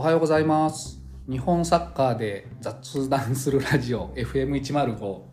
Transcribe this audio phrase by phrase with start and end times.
[0.00, 0.98] おはようございます。
[1.28, 5.26] 日本サッカーで雑談するラジオ FM105 こ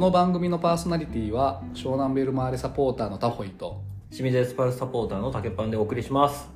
[0.00, 6.48] の番組のパーソナリティは湘南ベルマーレサポーターのタホイと清水エスパルスサポーターの竹パンでお送りします。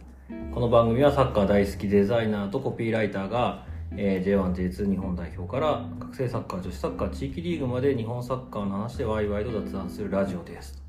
[0.54, 10.82] この番組はサッカー大好きデザイナーとコピーライターが、えー、J1J2 日本代表から学生サッカー女子サッカー地域リーグまで日本サッカーの話でワイワイと雑談するラジオです。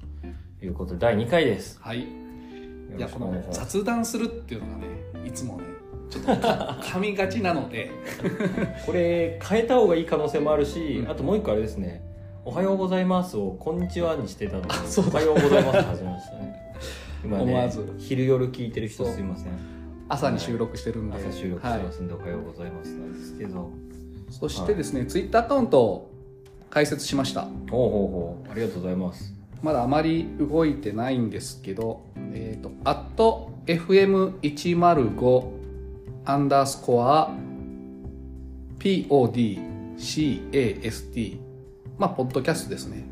[0.58, 1.78] ということで第2回です。
[1.82, 2.00] はい。
[2.00, 2.06] い
[2.98, 5.79] やこの雑談するっていうのがねいつもね
[6.10, 7.92] ちょっとか噛みがちなので。
[8.86, 11.12] これ変えた方がいい可能性もあるし、うん。
[11.12, 12.02] あともう一個あれですね。
[12.46, 15.12] おはようございますをこんにちはにしてたのでそうだ。
[15.12, 16.74] おはようございます始めましたね。
[17.24, 17.94] 今ね思わず。
[18.00, 19.52] 昼夜聞いてる人すいません。
[20.08, 23.70] 朝に収録してるんで、朝収録はいしてますんで、おはようございますなんですけど。
[24.32, 26.12] そしてですね、ツイッターアカウントを
[26.70, 27.42] 開設しました。
[27.42, 28.52] ほうほうほう。
[28.52, 29.34] ありがとうございます。
[29.62, 32.02] まだあまり動いてないんですけど、
[32.34, 35.59] えっ、と、アット FM105
[36.30, 37.32] アンダースコア
[38.78, 39.58] PODCAST
[41.98, 43.04] まあ、ポッドキャストですね。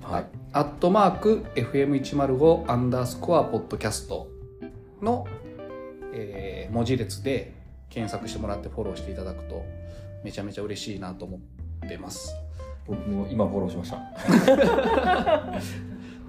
[0.00, 4.28] はいアットマーク FM105 アンダースコアポッドキャスト
[5.02, 5.26] の、
[6.12, 7.52] えー文字列で
[7.90, 9.64] 検索してもらってフォローしていただくと
[10.22, 11.40] めちゃめちゃ嬉しいなと思
[11.84, 12.32] ってます。
[12.86, 13.98] 僕も今フォローしました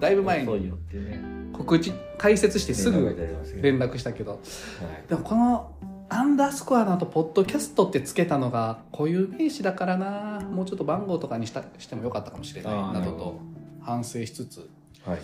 [0.00, 1.20] だいぶ前にそうよってね
[1.56, 3.16] 告知開設してすぐ
[3.60, 4.32] 連絡したけど。
[4.32, 5.08] はい。
[5.08, 5.72] でもこの
[6.08, 10.40] アンダースコアの後ポッドキャストってつけたのが固有名詞だからな。
[10.40, 12.72] もうちょっと番号とかにしたしてもよかったかもしれない。
[12.74, 13.40] などと
[13.80, 14.70] 反省しつつ。
[15.04, 15.18] はい。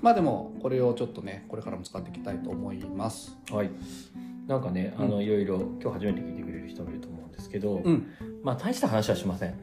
[0.00, 3.36] まあでもこれをちょっとねこれからも使っていきたいと思います。
[3.50, 3.70] はい。
[4.46, 8.06] なんかねあうのいろいろ今日初めて聞いてくれる人もいると思うんですけど、うん
[8.42, 9.54] まあ大した話はしません。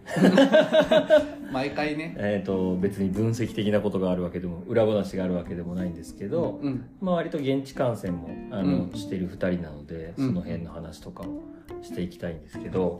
[1.51, 2.15] 毎回ね。
[2.17, 6.85] えー、と別に分析的なことがあるわけでも裏話があるわけでもないんですけど、うん。
[6.99, 8.91] まあ、割と現地観戦もあの、うん。
[8.93, 10.27] している2人なのでうん。
[10.27, 11.43] その辺の話とかを
[11.81, 12.99] していきたいんですけど、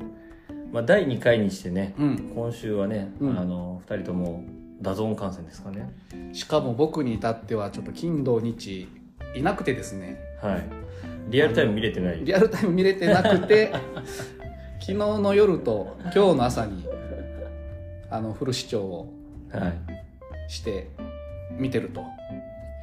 [0.72, 2.32] まあ、第2回にしてねうん。
[2.36, 3.38] 今週はね、うん。
[3.38, 4.44] あの2人とも
[4.82, 5.90] DAZN観戦ですかね。
[6.34, 8.88] しかも僕に至ってはちょっと金土日
[9.36, 10.20] いなくてですね。
[10.42, 10.64] はい。
[11.30, 12.24] リアルタイム見れてない。
[12.24, 13.74] リアルタイム見れてなくて
[14.86, 16.86] 昨日の夜と今日の朝に
[18.12, 19.14] あのフル視聴を
[19.52, 19.74] は
[20.48, 20.92] して
[21.58, 22.04] 見てると。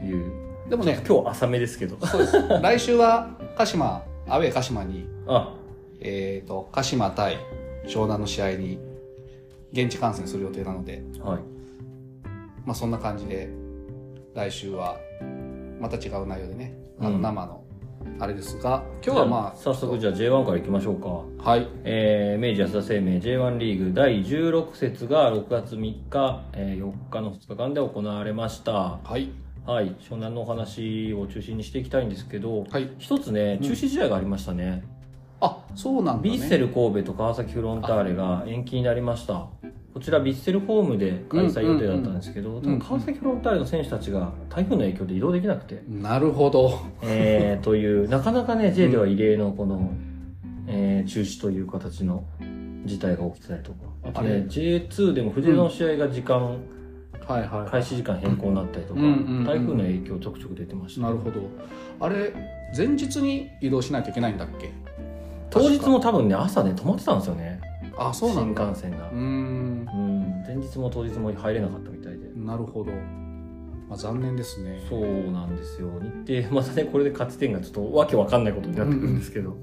[0.03, 0.69] いいう。
[0.69, 2.05] でもね今日浅めですけど。
[2.05, 2.37] そうです。
[2.61, 5.55] 来週は鹿島アウェー鹿島に、あ。
[6.01, 7.39] えー、と鹿島対
[7.87, 8.81] 湘南の試合に
[9.71, 11.39] 現地観戦する予定なので、はい。
[12.67, 13.49] まあ、そんな感じで
[14.35, 14.97] 来週は
[15.79, 17.23] また違う内容でねあのうん。
[17.23, 17.62] 生の
[18.19, 21.51] あれですが、今日はまあ早速じゃあ J1 からいきましょうか。
[21.51, 21.69] はい。
[21.85, 28.73] えー明治安田生命 J1 リーグ第16節が6月3日、えー4日の2日間で行われました。
[28.73, 29.31] はい。
[29.67, 29.95] はい。
[30.01, 32.91] 湘南のお話を中心にしていきたいんですけどはい。
[32.99, 33.69] 一つねうん。
[33.69, 34.83] 中止試合がありましたね、
[35.41, 39.49] あそうなんだ、ね、ヴィッセル神戸と川崎フロンターレが延期になりました
[39.95, 46.81] こちらヴィッセルホームで開催予定だったんですけど、んうん多分川崎フロンターレの選手たちが台風の影響で移動できなくて、なるほど。
[47.03, 49.93] えーというなかなかね J では異例のこの、
[50.67, 52.25] えー中止という形の
[52.85, 53.79] 事態が起きてたりとか。
[54.05, 56.59] あとね J2 でも藤枝の試合が時間、
[57.29, 59.45] はいはい開始時間変更になったりとか、うんうんうんうん。
[59.45, 61.03] 台風の影響ちょくちょく出てました。
[61.03, 61.41] なるほど。
[62.01, 62.33] あれ
[62.77, 64.73] 前日に移動しないといけないんだっけ？
[65.51, 67.61] 当日も多分ね朝ね止まってたんですよね。
[67.99, 68.63] あそうなんだ。
[68.63, 69.11] 新幹線が。
[69.11, 69.72] うん
[70.55, 72.29] 前日も当日も入れなかったみたいで。
[72.37, 72.93] なるほど、
[73.89, 74.83] まあ、残念ですね。
[74.89, 75.01] そう
[75.33, 75.89] なんですよ。
[76.27, 79.57] 日程 またねこれで勝ち点がちょっとわけわかんないことになってくるんですけど、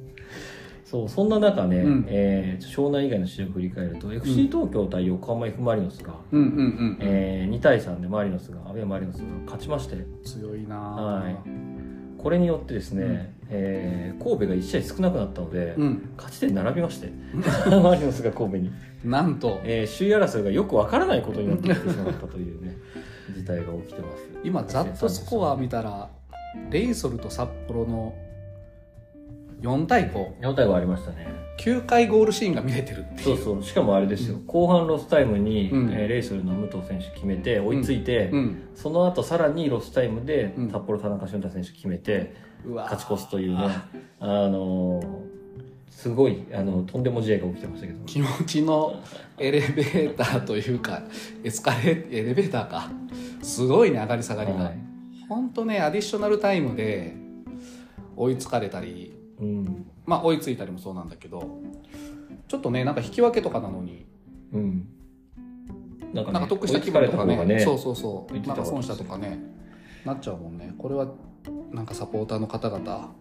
[0.84, 2.06] そうそんな中ね、うん。
[2.08, 9.98] えー湘南以外の試合を振り返ると、FC 東京対横浜 F・ マリノスが、うんうんうん、えー2対3でマリノスが阿部マリノスが勝ちまして。
[10.24, 11.89] 強いなはい
[12.22, 13.28] これによってですね、うん。
[13.50, 16.10] えー神戸が1試合少なくなったので、うん。
[16.18, 17.10] 勝ち点並びまして
[17.82, 18.72] マリノスが神戸に、
[19.06, 19.60] なんと。
[19.64, 22.76] えー首位争いがよくわからないことになってきてしまったというね
[23.36, 24.24] 事態が起きてます。
[24.44, 26.10] 今ざっとスコア見たら
[26.70, 28.14] レイソルと札幌の
[29.62, 31.28] 4対4対5ありましたね。
[31.58, 33.38] 59回ゴールシーンが見れてるっていう。
[33.38, 33.64] そうそう。
[33.64, 35.92] しかもあれですよ、後半ロスタイムに、うん。
[35.92, 38.70] えーレイソルの武藤選手決めて追いついて、うん。
[38.74, 40.72] その後さらにロスタイムでうん。
[40.72, 42.34] 札幌田中駿汰選手決めて
[42.66, 43.68] うわ勝ち越すというね。
[44.20, 45.40] あのー
[45.90, 48.00] すごいあのとんでも試合が起きてましたけど。
[48.06, 48.96] 気持ちの
[49.38, 51.02] エレベーターというか
[51.44, 52.90] エスカレエレベーターか。
[53.42, 54.80] すごいね上がり下がりが、はい。
[55.28, 57.18] ほんとねアディショナルタイムで
[58.16, 59.86] 追いつかれたりうん。
[60.06, 61.60] まあ追いついたりもそうなんだけど
[62.48, 64.06] ちょっとねなんか引き分けとかなのに。
[64.54, 64.88] うん。
[66.14, 67.46] なんか,、得した気分とかね。
[67.46, 68.34] ねそうそうそう。
[68.48, 69.40] なんか損したとかね。
[70.06, 70.74] なっちゃうもんね。
[70.78, 71.08] これは
[71.72, 73.14] なんかサポーターの方々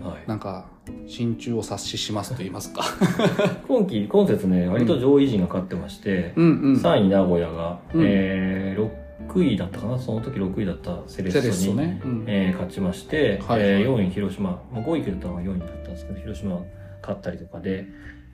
[0.00, 0.28] はい。
[0.28, 0.66] なんか
[1.06, 2.82] 心中を察ししますと言いますか。
[3.66, 6.74] 今季今節ね割と上位陣が勝ってまして、うんうん。
[6.74, 8.02] 3位名古屋が、うん。
[8.04, 9.05] えー
[9.36, 9.98] 6位だったかな？
[9.98, 12.00] その時6位だったセレッソにね。
[12.04, 12.24] うん。
[12.26, 13.70] えー勝ちまして、はいはい。
[13.70, 16.62] えー4位広島、まあ、5位だったのが4位だったんですけど広島
[17.02, 17.86] 勝ったりとかで、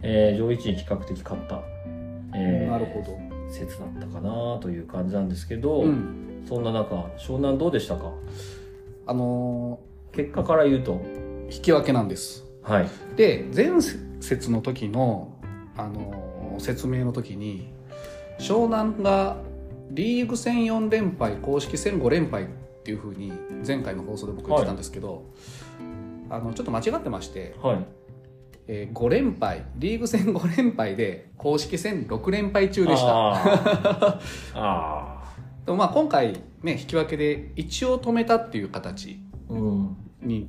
[0.02, 1.62] えー上位陣比較的勝った、
[2.34, 3.18] えーなるほど。
[3.50, 6.44] 説だったかなという感じなんですけど、うん。
[6.48, 8.12] そんな中湘南どうでしたか？
[9.06, 9.80] あの
[10.12, 10.94] 結果から言うと。
[10.94, 12.44] ー引き分けなんです。
[12.62, 12.88] はい。
[13.16, 13.72] で前
[14.20, 15.36] 節の時の、
[15.76, 17.72] あのー説明の時に
[18.38, 19.36] 湘南が
[19.94, 22.46] リーグ戦4連敗公式戦5連敗っ
[22.82, 23.30] ていうふうに
[23.66, 25.26] 前回の放送で僕言ってたんですけど、
[26.30, 27.86] あのちょっと間違ってまして、はい。
[28.68, 33.32] えー5連敗リーグ戦5連敗で公式戦6連敗中でした。
[33.32, 34.20] あー。
[34.54, 35.22] あ
[35.66, 39.20] でもまあ今回ね引き分けで一応止めたっていう形
[40.22, 40.48] に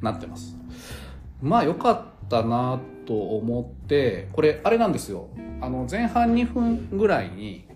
[0.00, 0.56] なってます。
[1.42, 5.28] まあ良かったなと思ってこれあれなんですよ。
[5.60, 7.67] あの前半2分ぐらいに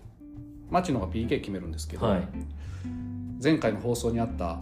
[0.69, 2.27] 町野が PK 決めるんですけど、はい。
[3.41, 4.59] 前回の放送にあった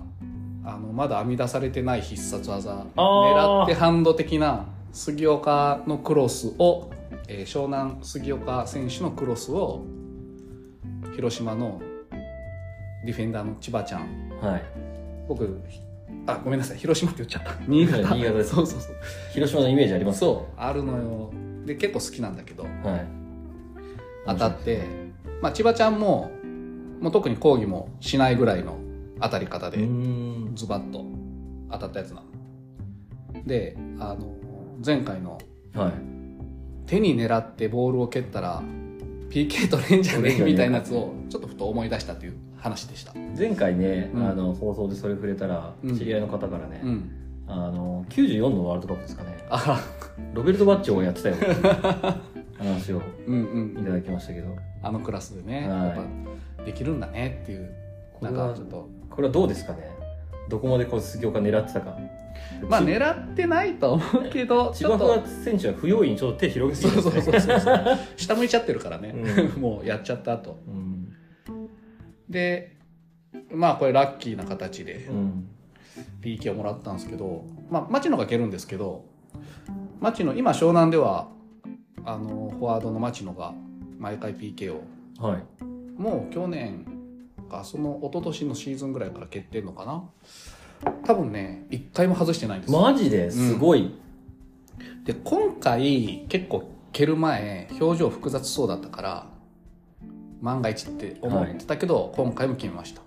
[0.63, 6.89] あのまだ編み出されてない必殺技狙ってハンド的な杉岡のクロスを、
[7.27, 9.85] えー湘南杉岡選手のクロスを
[11.15, 11.81] 広島の
[13.05, 14.29] ディフェンダーの千葉ちゃん。
[14.41, 14.63] はい。
[15.27, 15.59] 僕
[16.27, 16.77] あごめんなさい。
[16.77, 17.53] 広島って言っちゃった。
[17.67, 17.97] 新潟。
[18.13, 18.37] 新潟。
[18.37, 18.95] ですそうそうそう。
[19.33, 20.53] 広島のイメージありますそう。
[20.57, 21.31] あるのよ。
[21.65, 22.63] で結構好きなんだけど。
[22.63, 22.71] はい。
[24.27, 24.81] 当たって、
[25.41, 26.31] まあ、千葉ちゃんも
[27.01, 28.77] もう特に抗議もしないぐらいの
[29.19, 29.77] 当たり方うで
[30.55, 31.03] ズバッと
[31.71, 33.43] 当たったやつなの。
[33.45, 34.35] であの
[34.85, 35.39] 前回の
[35.73, 35.93] はい。
[36.85, 38.61] 手に狙ってボールを蹴ったら
[39.29, 43.13] PK 取れんじゃねえみたいなやつをちょっとふと思い出したという話でした。
[43.37, 44.27] 前回ね、うん。
[44.27, 45.97] あの放送でそれ触れたらうん。
[45.97, 47.11] 知り合いの方からね、うん。
[47.47, 49.37] あの94のワールドカップですかね。
[49.49, 49.81] あ
[50.33, 51.35] ロベルト・バッチョをやってたよ
[52.63, 53.81] 話をうんうん。
[53.81, 54.55] いただきましたけど。
[54.83, 55.79] あのクラスでね、はい。
[55.87, 55.95] やっ
[56.57, 57.73] ぱできるんだねっていう
[58.21, 58.89] なんかちょっと。
[59.09, 59.91] これはどうですかね？
[60.49, 61.97] どこまでこう杉岡狙ってたか。
[62.67, 67.97] まあち狙ってないと思うけど 千葉川選手は不用意にちょっと手広げすそうぎてそうそうそう。
[68.17, 69.13] 下向いちゃってるからね、
[69.55, 70.57] う もうやっちゃった後。
[70.67, 71.13] うん。
[72.29, 72.77] で
[73.53, 75.47] まあこれラッキーな形でうん。
[76.21, 79.05] PK をもらったんですけど、まあ、町野が蹴るんですけど
[79.99, 81.27] 町野今湘南では
[82.05, 83.53] あのフォワードの町野が
[83.99, 84.83] 毎回 PK を。
[85.19, 85.43] はい。
[85.97, 86.85] もう去年
[87.49, 90.03] かその一昨年のシーズンぐらいから蹴ってんのかな。
[91.05, 92.73] 多分ね一回も外してないんです。
[92.73, 93.93] よマジですごい、
[95.03, 99.27] で今回結構蹴る前表情複雑そうだったから
[100.41, 103.01] 万が一って思ってたけど、今回も決めました。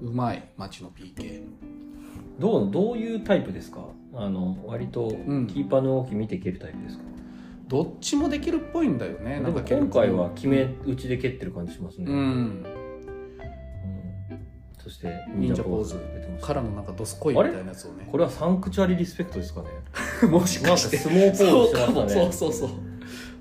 [0.00, 1.42] うまい町の PK
[2.38, 3.80] どうどういうタイプですか？
[4.14, 5.48] あの割とん。
[5.48, 7.02] キーパーの動き見て蹴るタイプですか、
[7.68, 12.14] どっちもできるっぽいんだよねなんか今回は決め打ちで蹴ってる感じしますね、うん。
[12.14, 12.66] うん。
[14.82, 15.96] そして忍者ポーズ
[16.40, 18.08] からのなんかドスコイみたいなやつをね。
[18.10, 19.68] これはサンクチュアリリスペクトですかね。
[20.30, 21.76] もしなんか相撲ポーズして。
[21.76, 22.70] ましたねそうそうそう。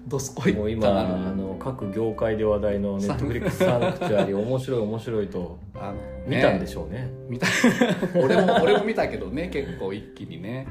[0.07, 5.57] ドスコイもう今あの各業界で話題のネットフリックスサンクチュアリ面白い面白いと。
[5.75, 7.09] あの見たんでししょうね。
[7.29, 7.47] 見た。
[8.15, 10.67] 俺も俺も見たけどね結構一気にね。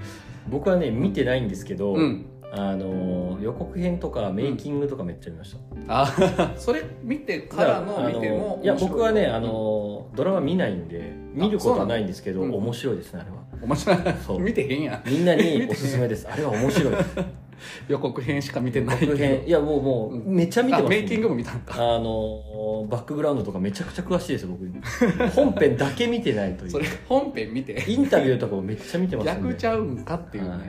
[0.48, 6.06] 僕はね見てないんですけど、うんあの予告編とかメイキングとかめっちゃ見ました、あ
[6.56, 8.66] それ見てからの見てもい。
[8.66, 13.36] や僕はねうんあのドラマ見ないんで見ることはないんですけど、面白いですねあれは。
[13.62, 13.96] 面白い。
[14.26, 14.40] そう。
[14.40, 15.08] 見てへんやん。
[15.08, 16.26] みんなにおすすめです。
[16.30, 17.16] あれは面白いです
[17.88, 19.42] 予告編しか見てない予告編。
[19.46, 21.74] いやもうもうめっちゃ見てます、あメイキングも見たんか。
[21.74, 25.30] あのバックグラウンドとかめちゃくちゃ詳しいですよ僕。
[25.30, 26.70] 本編だけ見てないという。
[26.70, 27.84] それ本編見て。
[27.86, 30.60] インタビューとかもめっちゃ見てます逆ちゃうんかっていうね、はい。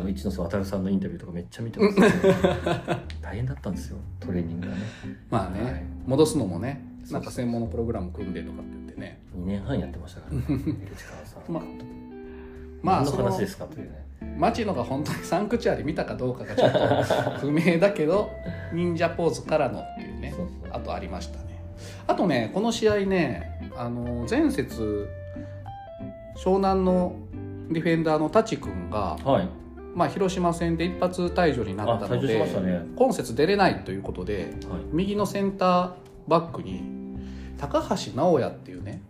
[0.00, 1.98] あの一ノ瀬渡さんのインタビューとかめっちゃ見てます、
[3.20, 4.80] 大変だったんですよトレーニングがね。
[5.30, 5.84] まあね、はい。
[6.06, 9.20] 戻すのもねなんか専門のプログラム組んでとかって言ってね。
[9.36, 10.44] 2年半やってましたからね
[11.48, 11.62] まあ
[12.82, 14.03] まあ何の話ですかというね
[14.36, 16.72] 町野が本当にサンクチュアリ見たかどうかがちょっ
[17.40, 18.30] と不明だけど
[18.72, 20.34] 忍者ポーズからのっていうね
[20.70, 21.62] あとありましたね。
[22.06, 25.08] あとねこの試合ねあの前節
[26.36, 27.16] 湘南の
[27.70, 29.48] ディフェンダーの舘君が、はい。
[29.94, 32.82] まあ、広島戦で一発退場になったので、ね。
[32.96, 34.80] 今節出れないということではい。
[34.92, 35.92] 右のセンター
[36.26, 36.82] バックに
[37.58, 39.02] 高橋直也っていうね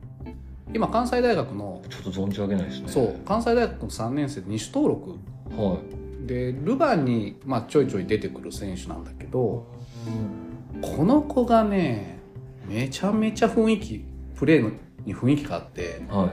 [0.75, 2.89] 今関西大学のちょっと存じ上げないですね。
[2.89, 5.11] そう関西大学の3年生で2種登録。
[5.57, 6.27] はい。
[6.27, 9.71] でルヴァンに、まあ、ちょいちょい出てくる選手なんだけど
[10.07, 12.19] うんこの子がね
[12.67, 14.05] めちゃめちゃ雰囲気
[14.35, 14.71] プレーの
[15.05, 16.31] に雰囲気があってはい。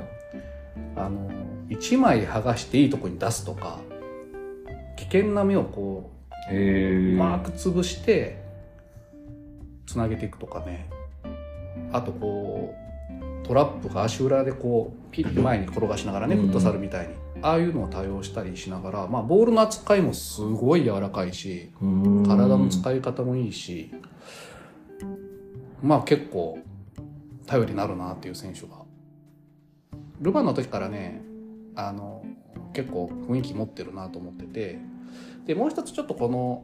[0.95, 1.29] あの
[1.69, 3.79] 1枚剥がしていいとこに出すとか
[4.97, 6.11] 危険な目をこ
[6.49, 8.41] へうえうまく潰して
[9.85, 10.89] つなげていくとかね。
[11.91, 12.90] あとこう
[13.43, 16.41] トラップが足裏でこうピッて前に転がしながらねうん。
[16.43, 17.13] フットサルみたいに。
[17.43, 23.91] ああいうのを多用したりしながら、まあ、ボールの扱いもすごい柔らかいし体の使い方もいいし
[25.81, 26.59] まあ結構
[27.47, 28.81] 頼りになるなっていう選手が。
[30.19, 31.23] ルヴァンの時からね
[31.75, 32.23] あの
[32.73, 34.79] 結構雰囲気持ってるなと思ってて
[35.45, 36.63] でもう一つちょっとこの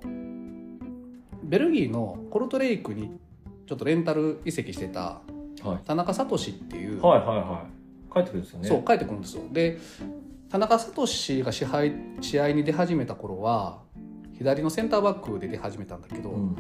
[1.44, 3.20] ベルギーのコルトレイクに
[3.66, 5.37] ちょっとレンタル移籍してたはい
[5.86, 8.14] 田中聡っていう、はいはいはい。
[8.14, 8.68] 帰ってくるんですよね。
[8.68, 9.44] そう帰ってくるんですよ。
[9.52, 9.78] で
[10.50, 11.06] 田中聡
[11.44, 13.82] が支配試合に出始めた頃は
[14.34, 16.58] 左のセンターバックで出始めたんだけど、うん。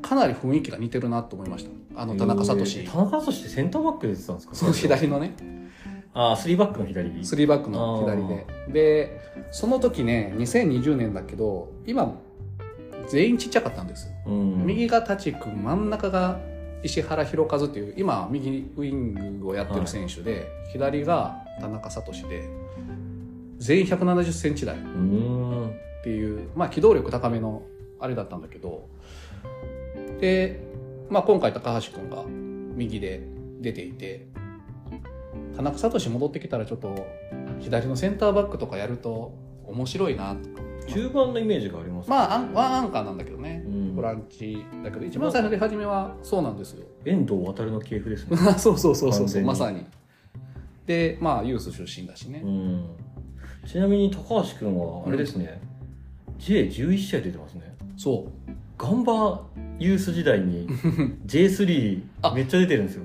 [0.00, 2.00] かなり雰囲気が似てるなと思いました。
[2.00, 2.60] あの田中聡。
[2.60, 4.54] へー田中聡ってセンターバックで出てたんですか？
[4.54, 5.34] その左のね。
[6.14, 7.24] ああスリーバックの左？
[7.24, 8.46] スリーバックの左で。
[8.68, 9.20] で
[9.50, 12.14] その時ね2020年だけど今
[13.08, 14.66] 全員ちっちゃかったんです、うん。
[14.66, 16.38] 右が舘君真ん中が
[16.82, 22.48] 石原弘和っていう今右ウイングをやってる選手で、左が田中聡で
[23.58, 25.72] 全員1 7 0ンチ台っうん。
[26.04, 27.62] ていう、まあ、機動力高めの
[27.98, 28.88] あれだったんだけど。
[30.20, 30.60] で、
[31.10, 33.22] まあ、今回高橋君が右で
[33.60, 34.26] 出ていて
[35.56, 37.06] 田中聡戻ってきたらちょっと
[37.60, 39.34] 左のセンターバックとかやると
[39.66, 40.48] 面白いなと。
[40.50, 43.62] か中盤のイメージがありますまあアンワンアンカーなんだけどね。
[43.66, 43.96] うん。
[43.96, 45.04] ボランチだけど。
[45.04, 46.86] 一番最初出始めはそうなんですよ。
[47.04, 48.36] 遠藤航の系譜ですね。
[48.58, 49.48] そうそうそうそう完全に。
[49.48, 49.84] まさに。
[50.86, 52.84] でまあユース出身だしね、うん。
[53.66, 55.60] ちなみに高橋君はあれですね、
[56.38, 57.76] J11 試合出てますね。
[57.96, 58.50] そう。
[58.78, 59.42] ガンバ
[59.78, 60.68] ユース時代に
[61.26, 63.02] J3 あ めっちゃ出てるんですよ。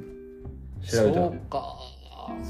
[0.83, 1.25] 調べたら。
[1.27, 1.82] そうか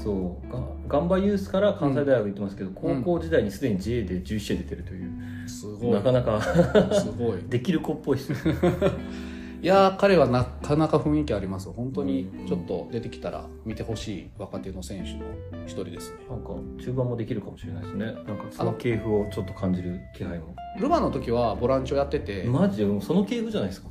[0.04, 0.52] そう。
[0.52, 5.90] がガンバユースから関西大学行ってますけど、高校時代にすでに J で11試合出てるという、すごい。
[5.92, 6.40] なかなか
[6.94, 7.38] すごい。
[7.48, 8.54] できる子っぽいですね。
[9.62, 12.46] いやー彼はなかなか雰囲気あります本当にうん。
[12.46, 15.20] ちょっと出てきたら見てほしい若手の選手の
[15.64, 16.16] 一人ですね。
[16.28, 16.50] なんか
[16.84, 18.04] 中盤もできるかもしれないですね。
[18.04, 20.54] なんかその系譜をちょっと感じる気配も。
[20.78, 22.44] ルヴァの時はボランチをやってて。
[22.44, 23.00] マジで？
[23.00, 23.88] その系譜じゃないですか？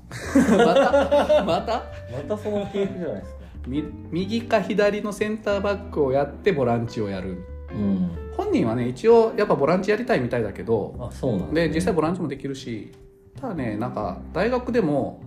[0.58, 1.44] また？
[1.44, 1.84] また？
[2.12, 3.40] またその系譜じゃないですか？
[3.40, 7.44] み右か左のセンターバックをやってボランチをやる。
[7.72, 8.12] うん。
[8.36, 12.92] 本人はね一応やっぱボランチやりたいみたいだけどあそうなんで実際ボランチもできるし
[13.40, 15.22] ただねなんか大学でも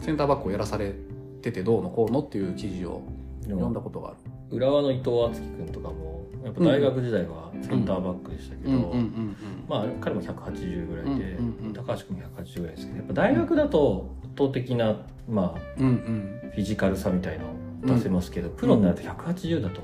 [0.00, 0.94] センターバックをやらされ
[1.40, 3.02] ててどうのこうのっていう記事を
[3.40, 4.16] で読んだもことがある。
[4.50, 9.36] 浦和の伊藤敦樹君とかもやっぱ大学時代はセンターバックでしたけど、ん
[9.68, 14.96] まあ彼も180ぐらいで、うんうんうん高橋君も180ぐらいですけどやっぱ大学だと圧倒的な、
[15.28, 16.50] まあ、うんうん。
[16.54, 19.82] フィジカルさみたいのを出せますけど、プロになると180だと、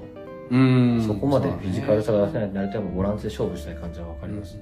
[0.51, 1.05] うん。
[1.07, 4.59] そこまでフィジカルさがが出せないとなるとやっぱボランチで勝負したい感じは分かります、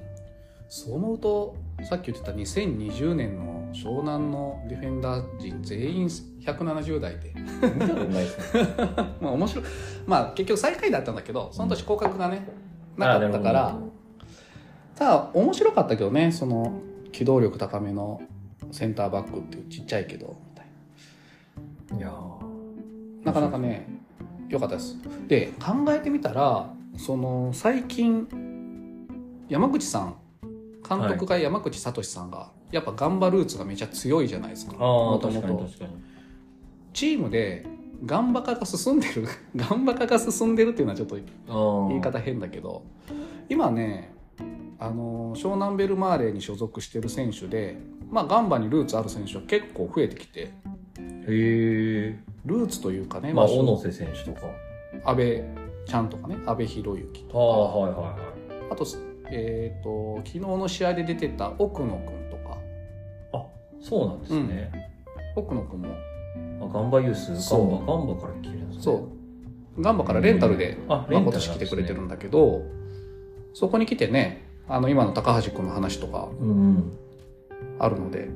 [0.69, 7.33] そう思うとさっき言ってた2020年の湘南のディフェンダー陣全員170代で。
[7.35, 8.67] 見たことないですね。
[9.21, 9.65] まあ面白い。
[10.05, 12.47] まあ結局最下位だったんだけどその年降格がね
[12.97, 13.91] なかったかあらなるほ
[14.95, 18.21] ただ面白かったけどねその機動力高めの
[18.71, 20.65] センターバックっていうちっちゃいけどみたい
[21.91, 22.11] どいや
[23.23, 23.87] ななかなかね
[24.49, 24.97] 良かったです。
[25.27, 28.27] で考えてみたらその最近
[29.49, 30.15] 山口さん
[30.87, 34.77] 監督が山口聡さんが、やっぱガンバルーツがめちゃ強いじゃないですか。
[34.77, 35.69] もと確もと
[36.93, 37.65] チームで
[38.05, 41.17] ガンバ化が進んでる ガンバ化が進んでるっていうのはちょっと
[41.89, 42.83] 言い方変だけど
[43.49, 44.13] 今ね
[44.79, 47.77] あの湘南ベルマーレに所属してる選手で、
[48.09, 50.39] まあ、ガンバにルーツある選手は結構増えてきて。
[50.41, 50.49] へ
[51.29, 54.47] えルーツというかね、まあまあ小野瀬選手とか。
[55.03, 55.43] 阿部
[55.85, 57.39] ちゃんとかね阿部寛之とか。
[57.39, 58.13] ああはいはいはい。
[58.71, 58.85] あと,、
[59.29, 62.57] えー、と昨日の試合で出てた奥野君とか。
[63.33, 63.45] あ
[63.81, 64.71] そうなんですね、
[65.35, 65.89] 奥野君も。
[66.61, 67.65] あガンバユースガそう。
[67.65, 68.83] ンバガンバから来てるんですね。
[68.83, 69.09] そ
[69.77, 69.81] う。
[69.81, 72.63] ガンバからレンタルで、あまあ、今年来てくれてるんだけど
[73.53, 76.29] そこに来てねあの今の高橋君の話とか。
[76.39, 76.99] うんうん
[77.79, 78.29] あるので。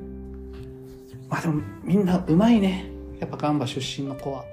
[1.28, 2.90] まあでもみんなうまいね。
[3.20, 4.44] やっぱガンバ出身の子は。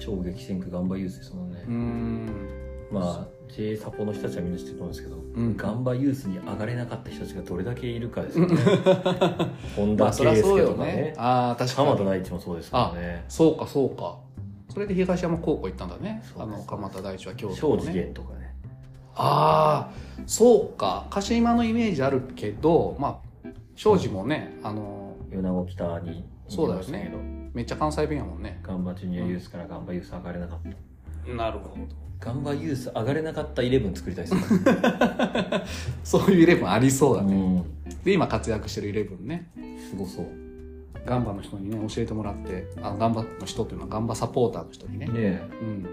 [0.00, 2.26] 超激戦区ガンバユースですもんね、ん。
[2.90, 5.56] まあ J サポの人たちはみんな知ってると思うんですけど、ん。
[5.56, 8.56] ガンバユースに上がれなかった人たちがどれだけいるかですよね。
[9.76, 10.92] 本田圭佑とかね。
[10.92, 11.14] ね。
[11.16, 13.24] ああ確か浜田に大地もそうですからね。
[13.28, 14.18] そうかそうか。
[14.72, 16.22] それで東山高校行ったんだね。
[16.38, 18.54] あの鎌田大地は京都庄司のね源とかね。
[19.14, 21.06] ああそうか。
[21.10, 23.29] 鹿島のイメージあるけどまあ
[23.80, 27.10] 庄司もねあの米子北にそうだよね。
[27.54, 28.60] めっちゃ関西弁やもんね。
[28.62, 30.58] ガンバジュニアユースからガンバユース上がれなかっ
[31.26, 31.32] た。
[31.32, 31.88] なるほど。
[32.20, 35.64] ガンバユース上がれなかったイレブン作りたいですね
[36.04, 38.04] そういうイレブンありそうだね、うん。
[38.04, 39.50] で今活躍してるイレブンね。
[39.88, 40.26] すごそう。
[41.06, 45.06] ガンバの人にね教えてもらってあガンバの人っていうのはガンバサポーターの人にね。
[45.06, 45.42] ねえ。
[45.62, 45.68] うん。
[45.78, 45.86] いっ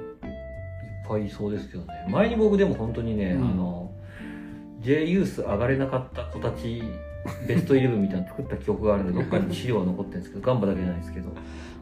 [1.07, 2.05] ぱいいそうですけどね。
[2.09, 3.43] 前に僕でも本当にね、うん。
[3.45, 3.91] あの
[4.81, 6.83] J ユース上がれなかった子たち
[7.47, 11.29] ベストイレブンみたいなの作った記憶があるんでどっかに資料が残ってるんですけどガンバだけじゃないですけど。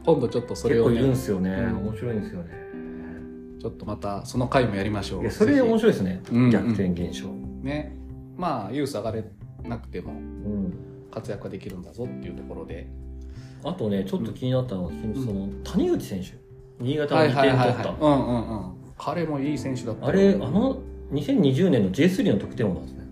[0.04, 1.76] 今度ちょっとそれを結構いるんねですよね、うん。
[1.88, 2.50] 面白いんですよね。
[3.60, 5.22] ちょっとまたその回もやりましょう。
[5.22, 7.96] いやそれ面ぜ白いですね、うん逆転現象、ひね。
[8.36, 9.24] まあユース上がれ
[9.64, 10.74] なくてもうん、
[11.10, 12.88] 活躍ができるんだぞっていうところで。
[13.64, 16.38] あとねちょっと気になったのが、その谷口選手。
[16.78, 17.72] 新潟の2はいはい。
[17.72, 18.76] 点取った、はいはいうんうんうん。
[18.98, 20.78] 彼もいい選手だったあれあの
[21.12, 23.05] 2020年の J3 の得点王なんですね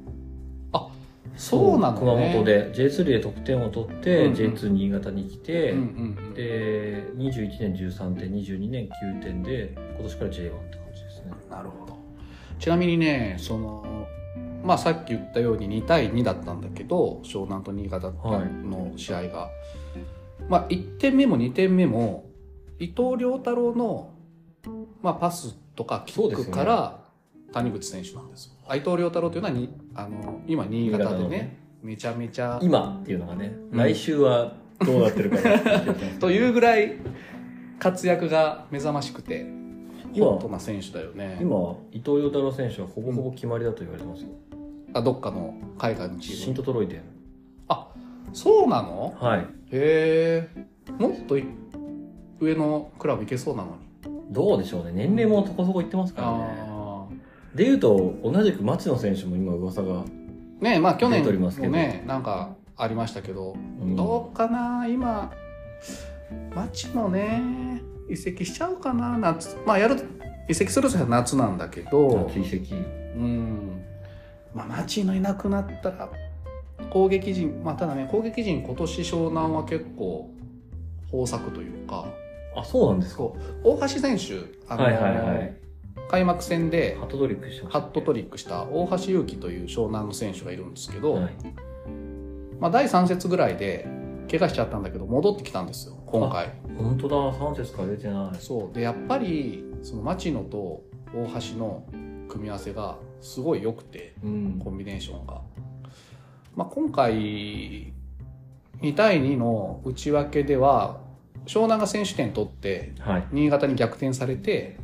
[1.37, 2.31] そうなのね。
[2.33, 4.35] 熊本で J3 で得点を取って、うんうん。
[4.35, 11.33] J2 新潟に来て、うんうんうんで21年13点22年9点で今年から J1 って感じですね。
[11.51, 11.97] なるほど。
[12.59, 13.85] ちなみにねその
[14.65, 19.51] まあさっき言ったように2対2だったんだけど湘南と新潟の試合が、
[20.49, 22.31] まあ1点目も2点目も
[22.79, 24.15] 伊藤涼太郎の、
[25.03, 27.04] まあ、パスとかキックから
[27.55, 28.53] 谷口選手なんですよ。
[28.67, 33.79] あ伊藤涼太郎というのはにあの今新潟でねめちゃめちゃ今っていうのがね、うん。
[33.79, 35.39] 来週はどうなってるか
[36.19, 36.95] というぐらい
[37.79, 39.47] 活躍が目覚ましくて
[40.13, 41.39] 今ホットな選手だよね。
[41.41, 44.29] 今伊藤洋太郎選手はほぼほぼ決まりだと言われてますよ、
[44.93, 46.57] あどっかの海外のチシンーム。
[46.57, 47.03] トトロイデン。
[47.69, 47.89] あ
[48.33, 49.15] そうなの？
[49.21, 49.41] はい。
[49.41, 50.49] へえ。
[50.99, 51.45] もっとい
[52.41, 53.85] 上のクラブ行けそうなのに。
[54.31, 54.93] どうでしょうね。
[54.93, 56.45] 年齢もそこそこいってますからね。
[56.71, 56.74] あ
[57.55, 60.05] でいうと同じく町野選手も今噂が、あ
[60.61, 63.95] ねえまあ去年もねなんかありましたけど、うん。
[63.97, 65.33] どうかな今
[66.55, 69.97] 町のね移籍しちゃうかな夏まあやる
[70.49, 73.83] 移籍するとしたら夏なんだけど追跡うん。
[74.53, 76.11] まあ町のいなくなったら
[76.91, 80.29] 攻撃陣まあただね攻撃陣今年湘南は結構
[81.13, 82.07] 豊作というか。
[82.57, 83.25] あそうなんですか。
[83.65, 85.64] 大橋選手あの、はいはいはい
[86.15, 91.35] 開幕戦でハットトリックしたハットトリックした大橋祐希という湘南の選手がいるんですけど、はい。
[92.61, 93.89] まあ、第3節ぐらいで
[94.31, 96.53] 怪我しちゃったんだけど戻ってきたんですよ今回。
[96.79, 97.17] 本当だ。
[97.17, 98.39] 3節から出てない。
[98.39, 98.73] そう。
[98.73, 101.85] でやっぱりその町野と大橋の
[102.29, 104.61] 組み合わせがすごい良くてうん。
[104.63, 105.41] コンビネーションが、
[106.55, 111.01] まあ、今回2対2の内訳では
[111.47, 113.27] 湘南が先取点取ってはい。
[113.33, 114.79] 新潟に逆転されて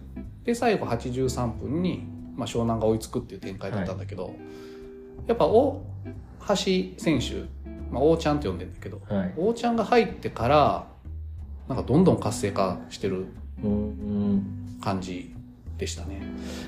[0.44, 4.34] で最後83分に、まあ、湘南が追いつくっていう展開だったんだけど、
[5.26, 5.82] やっぱ大
[6.48, 7.44] 橋選手、
[7.90, 9.34] まあ、王ちゃんって呼んでんだけどはい。
[9.36, 10.86] 王ちゃんが入ってから
[11.68, 13.26] なんかどんどん活性化してる
[14.80, 15.34] 感じ
[15.78, 16.22] でしたね。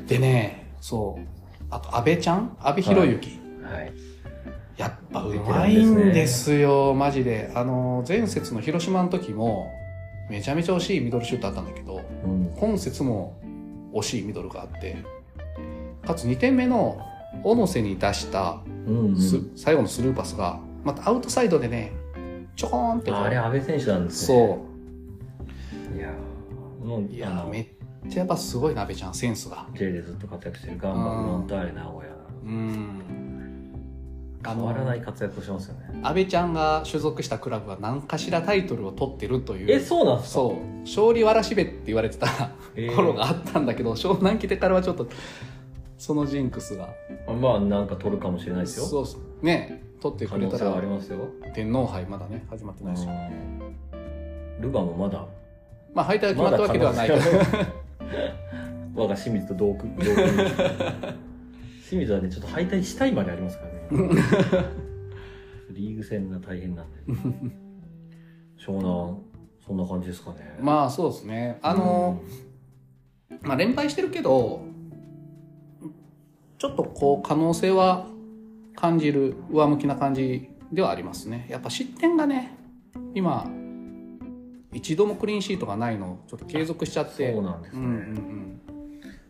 [0.07, 1.27] でねそう。
[1.71, 2.57] あと阿部ちゃん？
[2.61, 3.93] 阿部寛之、はい。
[4.77, 6.93] やっぱうまいんですよ。
[6.95, 7.51] マジで。
[7.55, 9.71] あの前節の広島の時も
[10.29, 12.55] めちゃめちゃ惜しいミドルシュートあったんだけどうん。
[12.59, 13.41] 今節も
[13.93, 14.97] 惜しいミドルがあって
[16.07, 17.01] かつ2点目の
[17.43, 19.21] 小野瀬に出したうんうん。
[19.21, 21.93] す、最後のスルーパスがまたアウトサイドでね
[22.57, 24.37] ちょこーんってあれ安倍選手なんですね。
[24.37, 27.67] そいやーもうういやめっ
[28.11, 29.67] ちゃやっぱすごいな阿部ちゃんセンスが。
[29.75, 32.13] J でずっと活躍してるガンバフロンターレ名古屋。
[32.45, 33.03] うん。
[33.11, 33.22] あ
[34.45, 36.01] 変わらないの活躍をしてますよね。
[36.03, 39.71] 阿部ちゃんが所属したクラブは何かしらタイトルを取ってるという。
[39.71, 40.41] えそうなんですか？
[40.41, 40.81] そう。
[40.83, 42.27] 勝利わらしべって言われてた
[42.75, 42.95] えー。
[42.97, 45.07] 頃があったんだけど湘南来てからはちょっと
[45.99, 46.89] そのジンクスが。
[47.41, 48.85] まあなんか取るかもしれないですよ。
[48.87, 49.83] そうそうね。
[50.01, 51.19] 取ってくれた可能性はありらますよ。
[51.55, 53.53] 天皇杯まだね始まってないし、うん
[54.61, 55.25] ルヴァもまだ。
[55.95, 57.21] まあ敗退が決まったわけではないけど、
[58.95, 61.15] 我が清水と同区同区
[61.93, 64.65] 清水はねちょっと敗退したいまでありますからね。
[65.69, 66.97] リーグ戦が大変なんで。
[68.59, 69.19] 湘南
[69.61, 70.59] そんな感じですかね。
[70.63, 71.59] まあそうですね。
[71.61, 72.23] あの、
[73.43, 74.65] まあ連敗してるけど
[76.57, 78.07] ちょっとこう可能性は
[78.75, 81.47] 感じる上向きな感じではありますね。
[81.51, 82.57] やっぱ失点がね
[83.15, 83.51] 今
[84.73, 87.35] 一度もクリーンシートがないのをちょっと継続しちゃって。
[87.35, 87.83] そうなんですね。
[87.83, 88.59] うんうん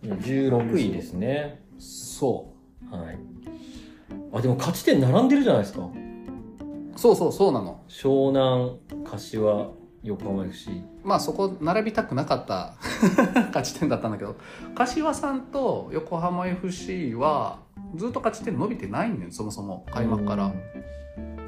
[0.05, 1.61] 16位ですね。
[1.73, 1.77] う。
[1.79, 2.52] んそ
[2.97, 3.19] はい。
[4.35, 5.81] あでも勝ち点並んでるじゃないですか。
[5.81, 7.83] うそうそうそうなの。
[7.89, 9.71] 湘南柏
[10.05, 12.75] 横浜 FC まあそこ並びたくなかった
[13.49, 14.37] 勝ち点だったんだけど。
[14.75, 17.59] 柏さんと横浜 FC は
[17.95, 20.53] ずっと勝ち点伸びてないんだよそもそも開幕から。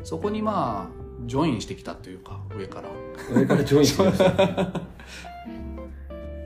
[0.02, 2.88] そこにまあジョインしてきたというか上から。
[3.35, 4.30] 上からジョインしてました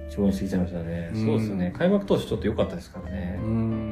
[0.08, 1.10] ジ希望に過ぎちゃいましたね。
[1.14, 1.74] うんそうですね。
[1.76, 3.38] 開幕投手ちょっと良かったですからね。
[3.42, 3.46] う。
[3.46, 3.87] ん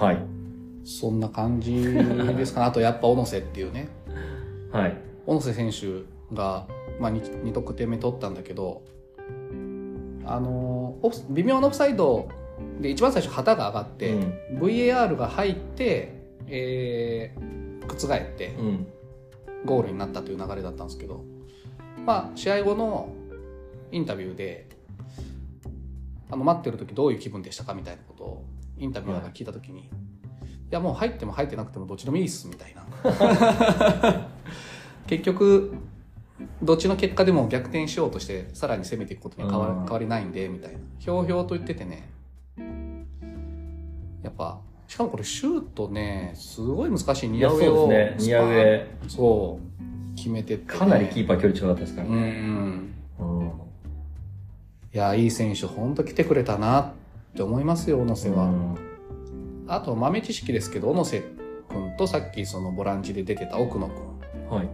[0.00, 0.06] は。
[0.08, 0.18] はい。
[0.84, 3.88] そんな感じですかね あとやっぱ小野瀬っていうね
[4.72, 4.96] はい。
[5.26, 6.66] 小野瀬選手が、
[6.98, 8.82] まあ、2, 2得点目取ったんだけど
[10.24, 10.96] あの
[11.30, 12.28] 微妙なオフサイド
[12.80, 16.14] で一番最初旗が上がって、うん VAR が入って、
[16.46, 17.58] えー
[17.88, 18.86] 覆ってうん。
[19.64, 21.24] ゴールになったという流れだったんですけど、
[22.06, 23.08] まあ、試合後の
[23.90, 24.68] インタビューで
[26.30, 28.44] あの待ってる時どういう気分でしたかみたいなことを
[28.78, 29.84] インタビュアーが聞いた時に、い、
[30.70, 32.84] やもう入っても入ってなくてもどっちでもいいっすみたいな
[35.06, 35.74] 結局
[36.62, 42.08] どっちの結果でも逆転しようとしてさらに攻めていくことに変わ,、うん変わりないんでみたいなひょうひょうと言っててね
[44.22, 48.26] やっぱしかもこれシュートねすごい難しいいや、そうニア上をですね。
[48.26, 48.86] ニア上。
[49.08, 52.16] そう決めてって、ね、かなりキーパー距離近かったですからうね。
[52.16, 53.46] んうん。
[53.46, 56.92] いやいい選手本当来てくれたなっ
[57.38, 58.78] て思いますよ小野瀬は、うん。
[59.66, 61.22] あと豆知識ですけど小野瀬
[61.68, 63.96] 君とさっきそのボランチで出てた奥野君
[64.50, 64.68] はい。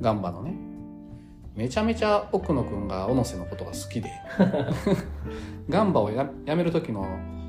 [0.00, 0.54] ガンバのね。
[1.54, 4.10] めちゃめちゃ奥野君が小野瀬のことが好きで。
[5.68, 7.04] ガンバをや辞める時の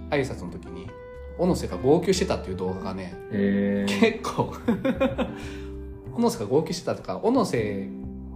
[0.09, 0.87] 挨拶の時に
[1.37, 4.53] 小野瀬が号泣してたっていう動画がねえー、結構。
[6.13, 7.89] 小野瀬が号泣してたとか小野瀬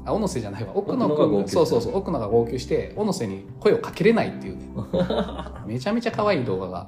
[0.05, 0.75] あ小野瀬じゃないわ。
[0.75, 1.97] 奥野君そうそうそう。
[1.97, 4.63] 奥野が号泣して小野瀬に声をかけれないっていうね。
[5.65, 6.87] めちゃめちゃ可愛い動画が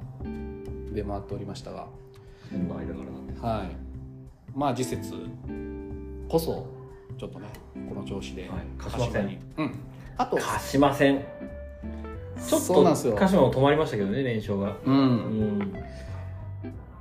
[0.93, 1.87] 出回っておりましたが。
[3.41, 4.57] はい。
[4.57, 5.13] まあ次節
[6.29, 6.67] こそ
[7.17, 7.47] ちょっとね
[7.89, 8.43] この調子で。
[8.43, 8.51] はい。
[8.77, 9.71] 鹿島戦にうん。
[10.17, 11.19] あと貸しません。
[12.45, 13.13] ちょっそうなんですよ。
[13.13, 14.75] と鹿島も止まりましたけどね、連勝が。
[14.85, 14.97] ううん
[15.59, 15.73] ん。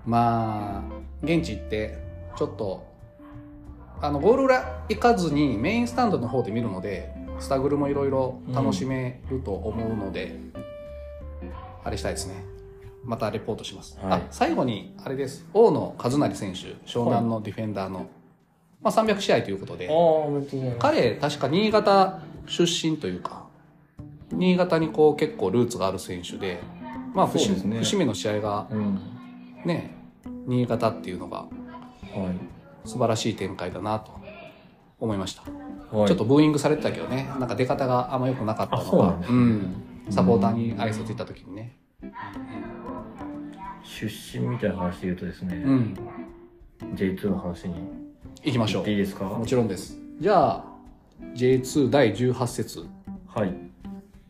[0.07, 0.83] まあ
[1.23, 1.99] 現地行って
[2.37, 2.85] ちょっと
[4.01, 10.39] あのゴール裏行かずにメインスタンドの方で見るのでスタグルもいろいろ楽しめると思うので、
[11.83, 12.45] あれしたいですね
[13.05, 18.07] またレポートします、はいあ最後にあれです大野和成選手湘南のディフェンダーの、
[18.83, 19.91] まあ、300試合ということで。
[20.79, 23.45] 彼確か新潟出身というか
[24.33, 26.61] 新潟にこう結構ルーツがある選手で
[27.15, 28.99] まあ節,、そうですね節目の試合がうん。
[29.65, 29.95] ね
[30.47, 32.54] 新潟っていうのがはい。
[32.85, 34.13] 素晴らしい展開だなと
[34.99, 35.43] 思いました、
[35.97, 41.77] はい、ちょっとブーイングされてたけどねなんか出方があんま良くなかったのがあそうなんサポーターに挨拶行った時にね。
[43.83, 45.97] 出身みたいな話で言うとですね、うん。
[46.95, 47.75] J2 の話に。
[47.75, 47.81] 行
[48.45, 48.91] 行きましょう。
[48.91, 49.25] いいですか？
[49.25, 49.99] もちろんです。
[50.21, 50.65] じゃあ
[51.35, 52.87] J2 第18節。
[53.27, 53.55] はい。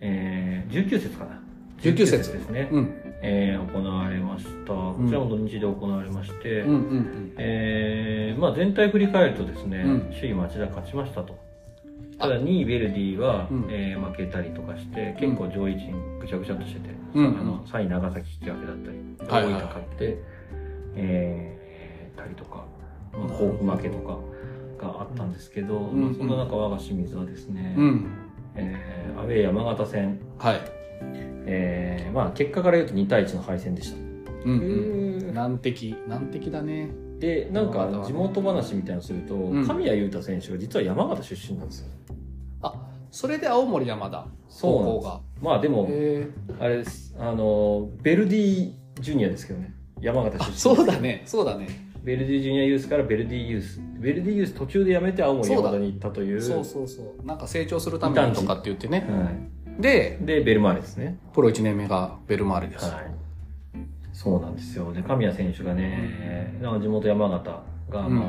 [0.00, 1.40] えー、19節かな。
[1.80, 2.68] 19節ですね。
[2.70, 4.72] うんえー、行われました。
[4.72, 6.68] こちらも土日で行われまして、うん。
[6.68, 10.00] うんえー、まあ全体振り返るとですね、うん。
[10.14, 11.38] 首位町田勝ちましたと。
[12.18, 13.66] ただ2位ベルディは、うん。
[13.70, 17.26] えー負けたりとかして、結構上位陣ぐちゃぐちゃっとしてて、うん。
[17.26, 18.98] あの3位長崎引き分けだったり、
[19.30, 19.62] はいはいはい。
[19.62, 20.18] 大分勝って、
[20.96, 22.64] えー、たりとか、
[23.12, 24.18] まあ、甲府負けとか
[24.78, 26.00] があったんですけど、ん。
[26.00, 28.06] まあ、そんな中我が清水はですね、うんうん。
[28.56, 30.83] えー、アウェー山形戦、はい
[31.46, 33.98] えー、まあ結果から言うと2対1の敗戦でした。
[34.44, 35.34] うんうん。
[35.34, 35.94] 難敵。
[36.06, 36.90] 難敵だね。
[37.18, 39.66] でなんか地元話みたいなのすると、ん。
[39.66, 41.88] 神谷裕太選手が実は山形出身なんですよ。
[42.62, 42.74] あ
[43.10, 44.96] それで青森山田そうなんです。
[44.96, 45.20] 高校が。
[45.40, 46.28] まあでもへ
[46.60, 47.14] あれです。
[47.18, 49.74] あのベルディジュニアですけどね。
[50.00, 51.22] 山形出身ーそうだね。
[51.24, 51.68] そうだね。
[52.02, 56.42] ベルディジュニアユースからベルディユースベルディユース途中で辞めて青森山田に行ったという。
[56.42, 59.06] そうそうそうなんか成長するためにとかって言ってね。
[59.08, 59.36] はでい、
[59.78, 61.18] でベルマーレですね。
[61.32, 63.10] プロ1年目がベルマーレです、はい。
[64.12, 64.92] そうなんですよ。
[64.92, 68.28] で神谷選手がね、なんか地元山形が、まあ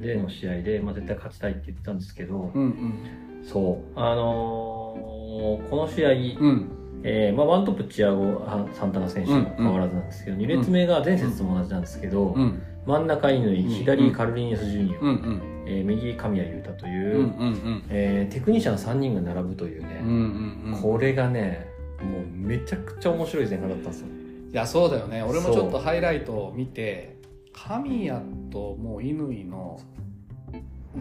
[0.00, 3.44] での試合で、まあ、絶対勝ちたいって言ってたんですけど、うんうん。
[3.44, 4.00] そう。
[4.00, 6.70] あのーこの試合、うん。
[7.02, 13.68] えーまあ、ワントップチアゴあサンタナ選手も変わらずなんですけど、2列目が前節とも同じなんですけど、うん真ん中乾ん。
[13.68, 15.42] 左カルリニウス・ジュニア、うんうん。
[15.66, 20.80] えー右神谷裕太という、うんうんえーテクニシャン3人が並ぶというね、うんうんうん。
[20.80, 21.68] これがね
[22.02, 24.06] もうめちゃくちゃ面白い前半だったんですよ。
[24.52, 25.22] いやそうだよね。
[25.22, 27.16] 俺もちょっとハイライトを見て
[27.52, 29.80] 神谷ともう乾の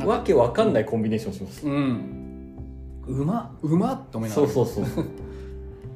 [0.05, 1.67] わけわかんないコンビネーションします。
[1.67, 2.55] うん。
[3.07, 4.47] うまうまって思いながら。
[4.47, 5.05] そうそうそう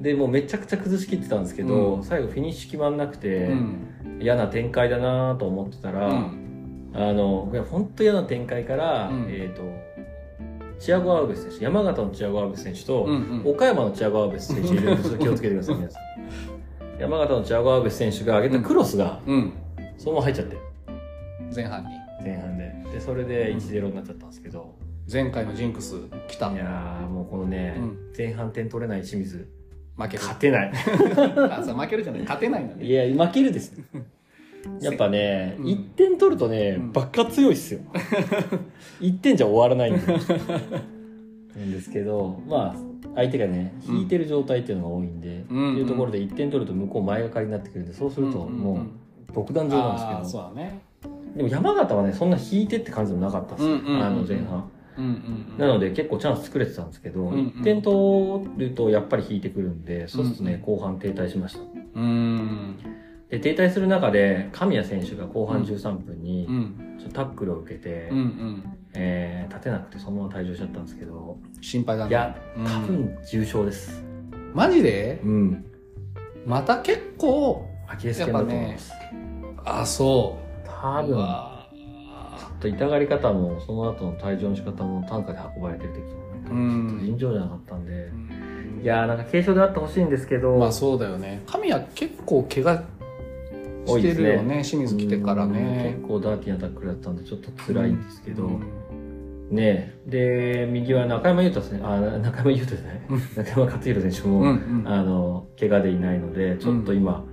[0.03, 2.03] でもうめちゃくちゃ崩しきってたんですけど、うん。
[2.03, 4.19] 最後フィニッシュ決まんなくて、うん。
[4.19, 6.91] 嫌な展開だなと思ってたら、うん。
[6.93, 9.27] あのいや本当嫌な展開から、うん。
[9.29, 9.63] えっ、と
[10.77, 13.51] チアゴ・アウベス選手山形のチアゴ・アウベス選手と、うんうん。
[13.51, 16.03] 岡山のチアゴ・アウベス選手いるんで気をつけてください皆さん
[16.99, 19.53] 山形のチアゴ・アウベス選手が上げたクロスが、うん。
[19.97, 20.57] そのまま入っちゃって。
[21.55, 21.89] 前半に。
[22.21, 22.73] 前半で。
[22.91, 24.75] でそれで1-0になっちゃったんですけど、
[25.11, 25.95] 前回のジンクス
[26.27, 26.51] 来た。
[26.51, 27.97] いやーもうこのね、うん。
[28.17, 29.49] 前半点取れない清水
[29.97, 30.23] 負ける。
[30.23, 30.71] 勝てない。
[31.51, 32.21] あそう負けるじゃない。
[32.21, 32.85] 勝てないんだね。
[32.85, 33.73] いや負けるです。
[34.81, 35.65] やっぱね、うん。
[35.65, 36.91] 1点取るとね、うん。
[36.91, 37.81] バカ強いっすよ。
[39.01, 40.13] 1点じゃ終わらないんで。
[41.57, 42.75] なんですけどまあ
[43.15, 43.95] 相手がねうん。
[43.97, 45.71] 引いてる状態っていうのが多いんで、うん。
[45.73, 50.81] っていうところで1点取ると向こう前がかりになってくるんでそうするともう独壇場なんですけど、あーそうだね。
[51.35, 54.63] でも山形はねそんな引いてって感じでもなかったんですよ、うんうん
[55.57, 61.59] なので結構チャンス作れてたんですけど、うんうん1点取るとやっぱり引いてくるんでそうするとね、うん後半停滞しました。
[61.95, 62.77] うん。
[63.29, 66.47] で停滞する中で神谷選手が後半13分に
[67.13, 68.63] タックルを受けて、うんうん。
[68.93, 72.09] えー立てなくてそのまま退場しちゃったんですけど心配だね。
[72.09, 72.65] いやうん。
[72.65, 74.03] 多分重傷です。
[74.53, 75.19] マジで？
[75.23, 75.65] うん。
[76.45, 78.91] また結構アキレス腱だと思います、
[79.65, 80.67] あそう。
[80.67, 81.17] う多分
[82.35, 86.53] っと痛がり方もその後の退場の仕方も担架で運ばれてる時ちょっと
[87.05, 88.15] 尋常じゃなかったんで、う
[88.79, 88.81] ん。
[88.81, 91.43] いやーなんか軽傷であってほしいんですけど、まあそうだよね。
[91.47, 92.83] 神谷結構怪我
[93.85, 94.63] してるよね。
[94.63, 95.93] 清水来てからね。
[95.95, 96.01] うん。
[96.01, 99.49] 結構ダーティーなタックルだったんでちょっと辛いんですけど、うん。
[99.49, 99.95] ね。
[100.05, 103.01] で右は中山優太ですねあ中山優太じゃない。
[103.37, 104.49] 中山勝弘選手も、うんう
[104.83, 104.87] ん。
[104.87, 107.25] あの怪我でいないのでちょっと今、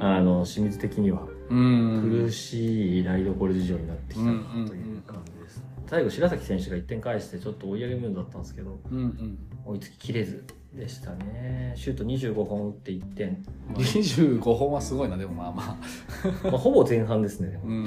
[0.00, 9.38] あの清水的にはうん苦しい台所事情になってきたなうんうんという感じです、最後白崎選手が1点返してちょっと追い上げムードだったんですけどうんうん。
[9.64, 11.72] 追いつききれずでしたね。
[11.76, 15.76] シュート25本打って1点、ま あ25本はすごいなでもまあまあ。
[16.48, 17.84] まあ、ほぼ前半ですねうん。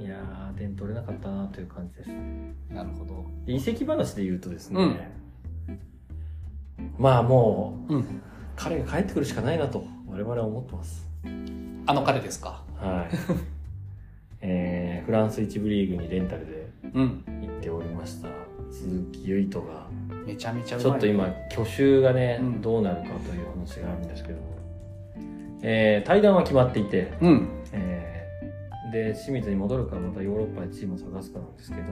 [0.00, 2.08] いやー点取れなかったなという感じです。
[2.74, 3.24] なるほど。
[3.46, 5.10] で移籍話で言うとですね、
[6.98, 8.04] まあもううん。
[8.56, 11.08] 彼が帰ってくるしかないなと我々は思ってます。
[11.86, 12.62] あの彼ですか？
[12.80, 13.08] はい。
[14.42, 18.28] えーフランス一部リーグにレンタルでうん行っておりました。
[18.70, 19.86] 鈴木唯人が
[20.26, 20.84] めちゃめちゃうまい。
[20.84, 22.60] ちょっと今去就がね、うん。
[22.62, 24.38] どうなるかという話があるんですけど、
[25.62, 27.48] えー対談は決まっていて、うん。
[27.72, 31.82] えーで清水に戻るかまたヨーロッパでチームを探すかなんですけど、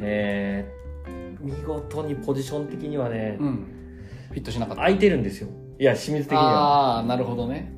[0.00, 3.66] えー見事にポジション的にはね、うん。
[4.30, 4.82] フィットしなかった。
[4.82, 5.48] 空いてるんですよ。
[5.78, 6.96] いや清水的には。
[6.96, 7.72] ああなるほどね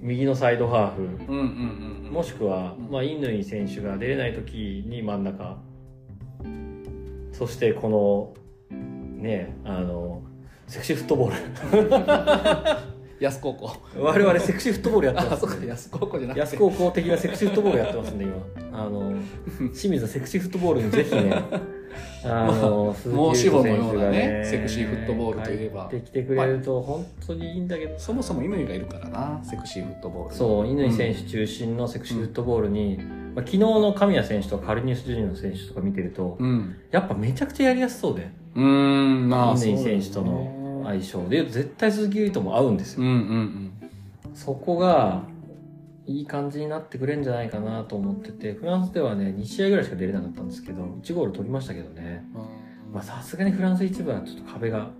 [0.00, 1.02] 右のサイドハーフ。
[1.02, 2.90] うんうんうんもしくは、うん。
[2.90, 5.58] まあ、乾選手が出れない時に真ん中。
[7.32, 8.76] そしてこの
[9.22, 10.22] ねあの
[10.66, 12.76] セクシーフットボー
[13.20, 13.76] 安高校。
[13.96, 15.40] ル我々セクシーフットボールやってあます。
[15.40, 16.40] そうか安高校じゃなくて。
[16.40, 18.34] 安高校的なセクシーフットボールやってますんで今。
[18.72, 19.12] あの
[19.72, 21.42] 清水のセクシーフットボールにぜひね
[22.24, 25.88] あの鈴木申し子のようなねセクシーフットボールといえば。
[25.90, 27.98] 帰ってきてくれると本当にいいんだけど。
[27.98, 32.98] そもそも乾がいるからなセクシーフットボールそう乾選手中心のセクシーフットボールに、
[33.34, 36.76] まあ、昨日の神谷選手とかカルニウス・ジュニアの選手とか見てると、うん。
[36.90, 38.30] やっぱめちゃくちゃやりやすそうで。
[38.54, 41.44] うーんまあ乾選手との相性で。
[41.44, 43.72] 絶対鈴木唯人も合うんですよ、うんうん。
[44.34, 45.22] そこが
[46.08, 52.24] いい感じになってくれるんじゃないかなと思っててフランスではね2試合ぐらいしか出れなかったんですけど1ゴール取りましたけどね。
[52.34, 54.90] うんまあさすがにフランス一部はちょっと壁が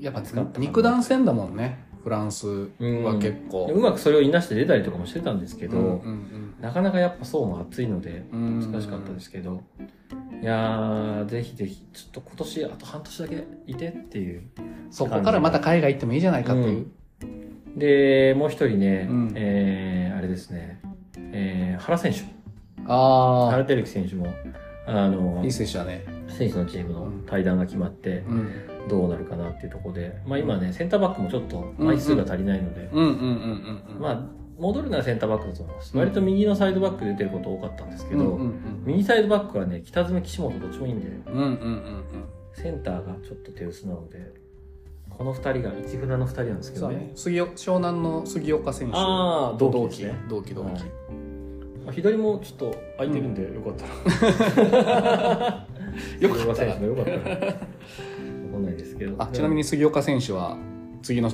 [0.00, 3.66] やっぱ使った肉弾戦だもんねフランスは結構。
[3.66, 9.62] うまくそれをいなして出たりとかもしてたんですけど、うんうんなかなかやっぱ層も厚いのでうん難しかったですけど、
[10.40, 14.42] いやーぜひぜひちょっと今年あと半年だけいてっていう。
[14.90, 16.86] そこからまた海外行ってもいいじゃないかという、
[17.76, 19.32] でもう一人ね、うん。
[19.34, 20.80] えーあれですね、
[21.32, 22.20] えー原選手。
[22.86, 24.26] あ原輝樹選手も
[24.86, 26.04] あのあいい選手だね。
[26.28, 28.50] 選手のチームの対談が決まってうん。
[28.88, 33.22] どうなるかなっていうところで、まあ、今ねセンターバックもちょっと枚数が足りないので、うんうんうんう
[33.92, 34.00] んうん。
[34.00, 34.26] まあ
[34.58, 38.38] 戻るならセンターバックだと思います、うん割と右のサイドバックで出てること多かったんですけど、
[38.84, 41.08] 右サイドバックはね北爪岸本どっちもいいんで。
[41.08, 42.04] うんうんうんうん。
[42.52, 44.32] センターがちょっと手薄なので
[45.16, 46.94] この2人が一船の2人なんですけどね。
[46.94, 47.12] そうね。
[47.14, 50.14] 杉尾湘南の杉岡選手ああと同期ね。
[50.28, 50.82] 同期同期、はい。
[51.84, 55.66] まあ、左もちょっと空いてるんで、よかったら。
[56.20, 56.44] よかった。
[56.44, 57.10] ら杉岡選手もよかった。
[57.10, 57.52] らわ
[58.52, 59.14] かんないですけど。
[59.18, 60.56] あちなみに杉岡選手は
[61.02, 61.30] 次の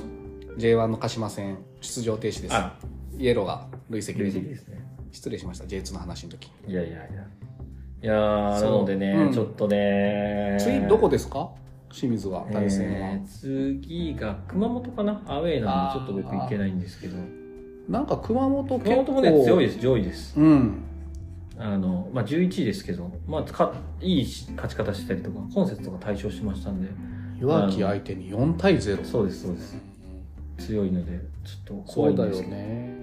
[0.57, 2.53] J1 の鹿島戦出場停止です。
[2.53, 2.75] あ。
[3.17, 4.81] イエローが累積累で積ですね。
[5.11, 6.51] 失礼しました J2 の話の時。
[6.67, 7.07] いやいやいや。
[8.03, 9.31] いやなのでね、うん。
[9.31, 11.51] ちょっとね次どこですか？
[11.91, 15.21] 清水は対戦は、えー次が熊本かな？
[15.25, 17.17] アウェーなんでちょっと僕行けないんですけど。
[17.89, 20.39] なんか熊本結熊構本もね強いです上位です。
[20.39, 20.83] うん。
[21.57, 24.25] あの、まあ、11位ですけど、まあ、かいい
[24.55, 26.89] 勝ち方したりとか今節とか対象しましたんで。
[27.39, 29.75] 岩木相手に4対0そうですそうです。
[30.59, 32.53] 強いのでちょっと怖いんですけど。
[32.55, 32.93] ね。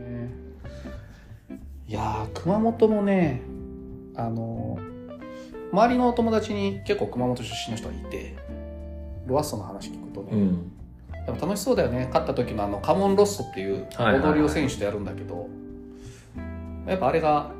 [1.88, 3.42] いやー熊本もね
[4.14, 4.78] あの
[5.72, 8.36] 周りの友達に結構熊本出身の人がいて
[9.28, 10.72] ロアッソの話聞くとね、うん。
[11.26, 12.06] やっぱ楽しそうだよね。
[12.06, 15.48] 勝った時のあのカモンロッソっていう踊りを選手とやるんだけど、
[16.86, 17.52] やっぱあれが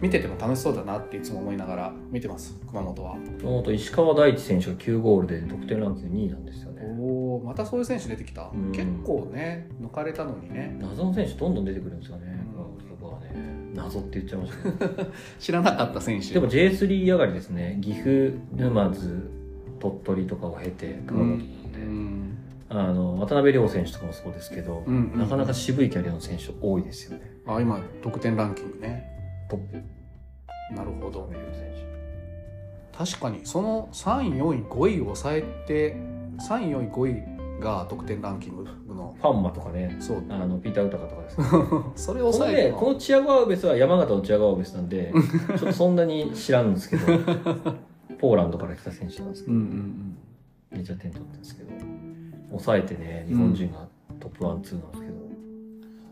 [0.00, 2.54] 見てても楽しそうだなっていつも思いながら見てます。
[2.68, 3.16] 熊本は。
[3.38, 6.82] 熊本石川大地選手が9ゴールで得点ランキング2位なんですよね。
[6.98, 8.72] おおまたそういう選手出てきた、ん。
[8.72, 10.76] 結構ね抜かれたのにね。
[10.80, 13.06] 謎の選手どんどん出てくるんですよねうん。
[13.06, 13.30] はね。
[13.74, 15.06] 謎って言っちゃいました
[15.38, 16.32] 知らなかった選手。
[16.32, 17.78] でも J3 上がりですね。
[17.82, 19.39] 岐阜沼津
[19.80, 22.38] 鳥取とかを経て熊本なんで、うん。
[22.68, 27.32] あの渡辺亮選手とかもそうですけど、うんうんなかなか渋いキャリアの選手多いですよね。
[27.46, 29.04] あ今得点ランキングね。
[29.50, 29.82] トップ。
[30.74, 31.28] なるほど。
[32.96, 35.96] 確かにその3位4位5位を抑えて
[36.46, 39.14] 3位4位5位が得点ランキングの。
[39.16, 39.96] 手ファンマとかね。
[40.00, 40.24] そう。
[40.28, 41.46] あのピーター・ウタカとかですね。
[41.96, 42.76] それを抑えるの？
[42.76, 45.12] ねこのチアゴアウベスは山形のチアゴアウベスなんで
[45.48, 47.06] ちょっとそんなに知らんんですけど
[48.20, 50.16] ポーランドから来た選手なんですけど、うんうん
[50.70, 51.70] めっちゃ点取ってるんですけど
[52.50, 53.88] 抑えてね日本人が
[54.20, 55.20] トップワンツーなんですけど、うん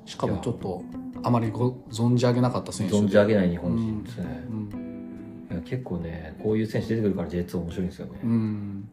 [0.05, 0.83] しかもちょっと
[1.23, 2.94] あまりご存じ上げなかった選手。
[2.94, 8.90] 存じ上げない日本人ですね、うんいや結構ねこういう選手出てくるから J2 面白いんですよね、うん。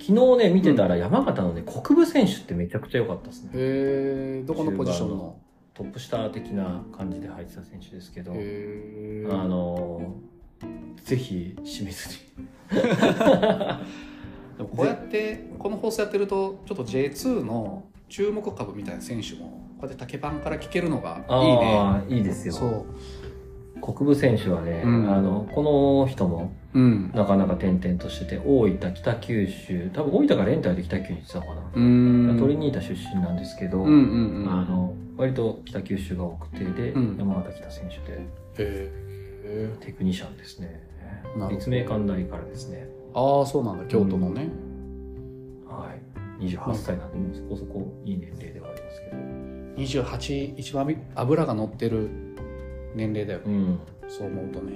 [0.00, 4.42] 昨日ね見てたら山形のね国分選手ってめちゃくちゃ良かったですね。
[4.44, 5.36] どこのポジションの？
[5.74, 10.14] トップ下的な感じで入ってた選手ですけど、あの
[11.04, 12.14] ぜひ清水に
[14.56, 22.18] でもこうやってこの放送やってるとちょっと J2 の注目株みたいな選手もこうやって竹パンから聞けるのがいいね。
[22.18, 22.54] いいですよ。
[22.54, 22.86] そ
[23.80, 25.10] 国分選手はね、うん。
[25.10, 27.10] あのこの人もううん。
[27.14, 32.36] なかなか転々としてて大分北九州多分大分からレンタルで北九州に行ってたのかな、うん。
[32.38, 34.52] トリニータ出身なんですけど、うんうんうん。
[34.52, 37.16] あの割と北九州が多くてで、うん。
[37.18, 38.18] 山形来た選手で
[38.58, 38.90] へ
[39.44, 40.89] えテクニシャンですね
[41.50, 42.88] 立命館大からですね。
[43.14, 43.84] ああそうなんだ。
[43.86, 44.48] 京都のね、
[45.68, 45.94] は
[46.40, 46.44] い。
[46.46, 49.16] 28歳なんでもうそこそこいい年齢ではありますけど。
[49.76, 52.08] 28一番脂が乗ってる
[52.94, 53.38] 年齢だよ。
[53.40, 53.78] ね、うん。
[54.08, 54.72] そう思うとね。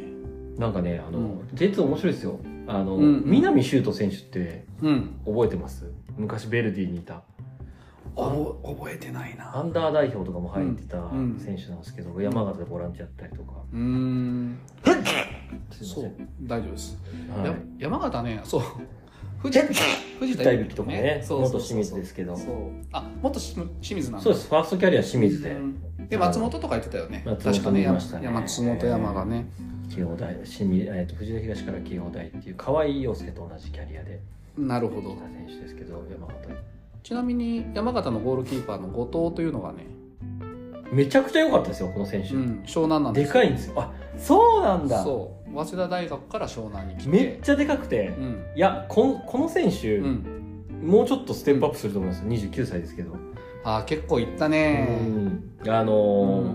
[0.58, 1.40] なんかねあの、うん。
[1.54, 2.38] J2 面白いですよ。
[2.66, 5.20] あの、うん南修斗選手ってうん。
[5.26, 5.90] 覚えてます？
[6.16, 7.22] 昔ベルディにいた。
[7.33, 7.33] お
[8.16, 9.56] 覚えてないな。
[9.56, 14.58] アンダー代表とかも入ってたうん選手なんですけど、山形でボランティアやったりとか、うーん。
[15.82, 16.98] そう大丈夫です、
[17.36, 17.46] はい。
[17.46, 18.62] や山形ねそう。
[19.38, 19.66] 藤田
[20.18, 21.22] 藤大吹とかね。
[21.22, 21.60] そうそうそう。
[21.60, 22.36] 元清水ですけど。
[22.92, 24.24] あ元し清水なんだ。
[24.24, 24.48] そうです。
[24.48, 26.08] ファーストキャリア清水で、うん。
[26.08, 27.22] で松本とか言ってたよね。
[27.24, 27.82] 確かねね。
[28.22, 29.46] 山松本山がね。
[29.94, 34.20] 慶応大清水、えー、と藤田東から慶応大っていう河合陽介と同じキャリアで
[34.56, 35.10] なるほど。
[35.10, 36.48] 選手ですけど山形
[37.04, 39.84] ちなみに山形のゴールキーパーの後藤というのがね、
[40.90, 43.74] めちゃくちゃ良かったですよこの選手、うん、湘南なんでですかいんですよ。
[43.76, 45.04] あそうなんだ。
[45.04, 45.54] そう。
[45.54, 47.10] 早稲田大学から湘南に来て。
[47.10, 48.46] めっちゃでかくて、うん。
[48.56, 50.70] いやこんこの選手、うん。
[50.82, 53.16] もうちょっとステップアップすると思います29歳ですけど、
[53.64, 54.88] あー結構いったね。
[55.62, 55.70] うん。
[55.70, 56.54] あの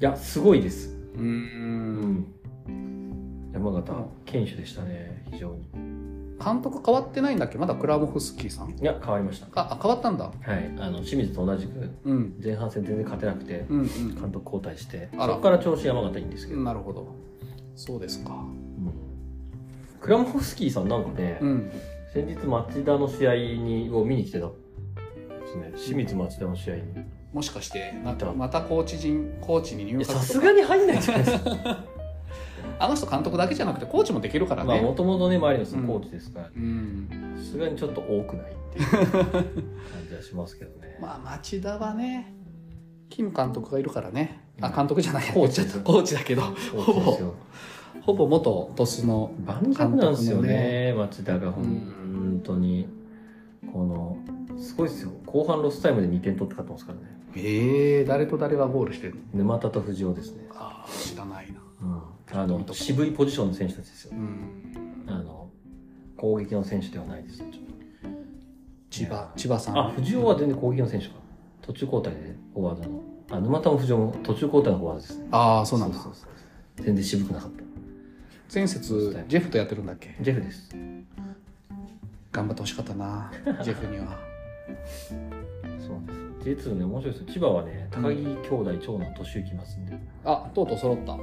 [0.00, 0.94] いやすごいです。
[1.16, 2.26] うん。
[2.68, 3.50] うん。
[3.54, 5.64] 山形うん堅守でしたね非常に
[6.42, 7.58] 監督変わってないんだっけ？
[7.58, 8.70] まだクラモフスキーさん？
[8.70, 9.46] いや変わりました。
[9.54, 10.24] ああ変わったんだ。
[10.24, 10.72] はい。
[10.78, 12.34] あの清水と同じくうん。
[12.42, 15.26] 前半戦全然勝てなくてうんうん監督交代してあら。
[15.28, 17.14] そこから調子山形いいんですけど、なるほど。
[17.76, 18.32] そうですか。
[18.32, 18.92] うん。
[20.00, 21.70] クラモフスキーさんなんかね、うん。
[22.12, 24.52] 先日町田の試合にを見に来てたで
[25.46, 25.72] すね。
[25.76, 26.82] 清水町田の試合に。
[27.32, 28.32] もしかしてまいたた。
[28.32, 31.84] またコーチ陣コーチに入いや学とかさすがに入んないじゃないですか
[32.78, 35.86] あの人監督だけじゃなくてコーチもできるからまあもねともとね周りの人うん。
[35.86, 36.50] コーチですから。
[36.54, 37.34] うん。
[37.36, 38.86] さすがにちょっと多くないっていう。
[39.32, 39.44] 感
[40.08, 42.34] じはしますけどね、まあ町田はね
[43.10, 44.40] 金監督がいるからね。
[44.60, 44.74] あうん。
[44.74, 45.24] 監督じゃない。
[45.32, 46.42] コーチコーチだけど。
[46.42, 47.34] コーチですよ。
[48.02, 52.86] ほぼ元鳥栖の盤石なんですよね町田が本当に、
[53.72, 54.18] この
[54.58, 55.12] すごいですよ。
[55.24, 57.04] 後半ロスタイムで2点取って勝ってますからね。
[57.36, 59.38] ええ誰と誰がゴールしてるの？
[59.38, 61.60] 沼田と藤尾ですね、ああ知らないな。
[61.60, 61.63] うん、
[62.32, 64.12] あの渋いポジションの選手たちですよ。
[64.14, 65.04] うん。
[65.06, 65.48] あの
[66.16, 67.42] 攻撃の選手ではないです。
[68.90, 69.78] 千葉千葉さん。
[69.78, 71.14] あ藤尾は全然攻撃の選手か。
[71.62, 73.02] 途中交代でフォワードの。
[73.30, 75.28] あ沼田も藤尾も途中交代のフォワードですね。
[75.30, 75.96] ああそうなんだ。
[75.98, 76.28] そうそう
[76.82, 77.64] 全然渋くなかった。
[78.52, 80.16] 前節ジェフとやってるんだっけ？
[80.20, 80.68] ジェフです。
[82.32, 83.30] 頑張ってほしかったな
[83.62, 84.18] ジェフには。
[85.78, 86.68] そうです。
[86.68, 87.22] J2 ね面白いです。
[87.22, 89.94] よ千葉はね高木兄弟長男年行きますんで。
[89.94, 91.16] いあとうとう揃った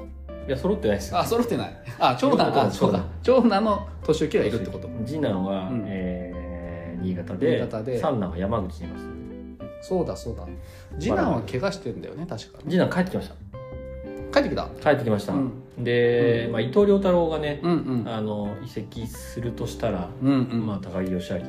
[0.47, 1.19] や揃ってないですよ。
[1.19, 1.83] あ揃ってない。
[1.99, 2.65] あ長男。
[2.67, 3.63] あそうだ長男。
[3.63, 4.89] の年行がいるってこと。
[5.05, 5.85] 次男は、うん。
[5.87, 6.41] えー
[7.01, 7.99] 新潟で新潟で。
[7.99, 9.05] 三男は山口にいます。
[9.81, 10.47] そうだそうだ。
[10.99, 13.35] 次男は怪我してんだよね確か次男帰ってきました。
[14.31, 14.69] 帰ってきた？
[14.81, 15.83] 帰ってきました、うん。
[15.83, 20.65] で、まあ、伊藤良太郎がね、あの移籍するとしたら、うんうん。
[20.67, 21.43] まあ、高木義明に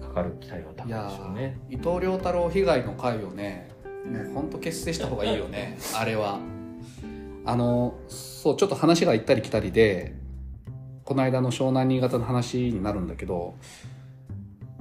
[0.00, 1.58] かかる期待は高いでしょうね。
[1.70, 3.70] ー伊藤良太郎被害の会をね
[4.06, 6.38] もう本当結成した方がいいよね あれは
[7.44, 10.14] あのそうちょっと話が行ったり来たりで
[11.04, 13.54] この間の湘南新潟の話になるんだけど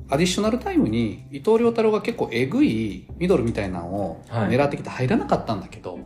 [0.09, 4.49] アディショナルタイムに伊藤良太郎が結構えぐいミドルみたいなのをはい。
[4.49, 5.99] 狙ってきて入らなかったんだけど、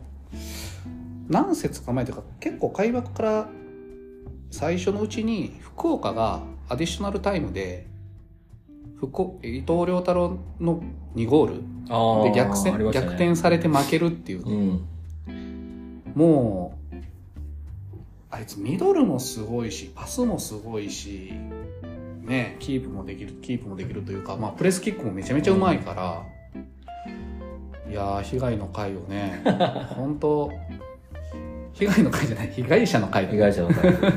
[1.28, 3.48] 何節か前というか結構開幕から
[4.50, 7.86] 最初のうちに福岡がアディショナルタイムで
[8.98, 10.82] 福岡伊藤良太郎の
[11.14, 14.88] 2ゴールあで逆転、逆転されて負けるっていう、うん
[16.18, 16.96] もう
[18.28, 21.32] あいつミドルもすごいしパスもすごいし
[22.22, 26.26] ねキープもできるキープもできるというか、まあ、プレスキックもめちゃめちゃうまいから、
[27.88, 29.44] いやー被害の回をね
[29.94, 30.50] 本当
[31.74, 33.94] 被害の回じゃない被害者の回だ被害者の会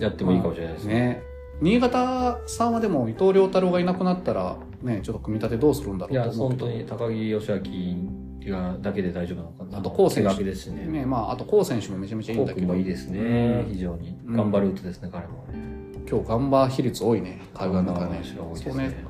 [0.00, 0.94] やってもいいかもしれないですね。
[0.94, 1.22] ね
[1.60, 6.66] 新潟さんはでも伊藤良太郎がいなくなったらねちょっと組み立てどうするんだろいうやと思うけど。
[6.66, 7.60] 本当に高木義明が
[8.82, 9.78] だけで大丈夫なのかな。
[9.78, 10.86] あと高選手ですしね。
[10.86, 12.66] ねまああと高選手もめちゃめちゃいいんだけど。
[12.66, 13.72] もいいですね、うん。
[13.72, 14.16] 非常に。
[14.26, 14.36] うん。
[14.36, 15.72] 頑張るートですね、彼もね。
[16.10, 18.22] 今日ガンバ比率多いね海岸の中ね。
[18.24, 19.04] そうねね。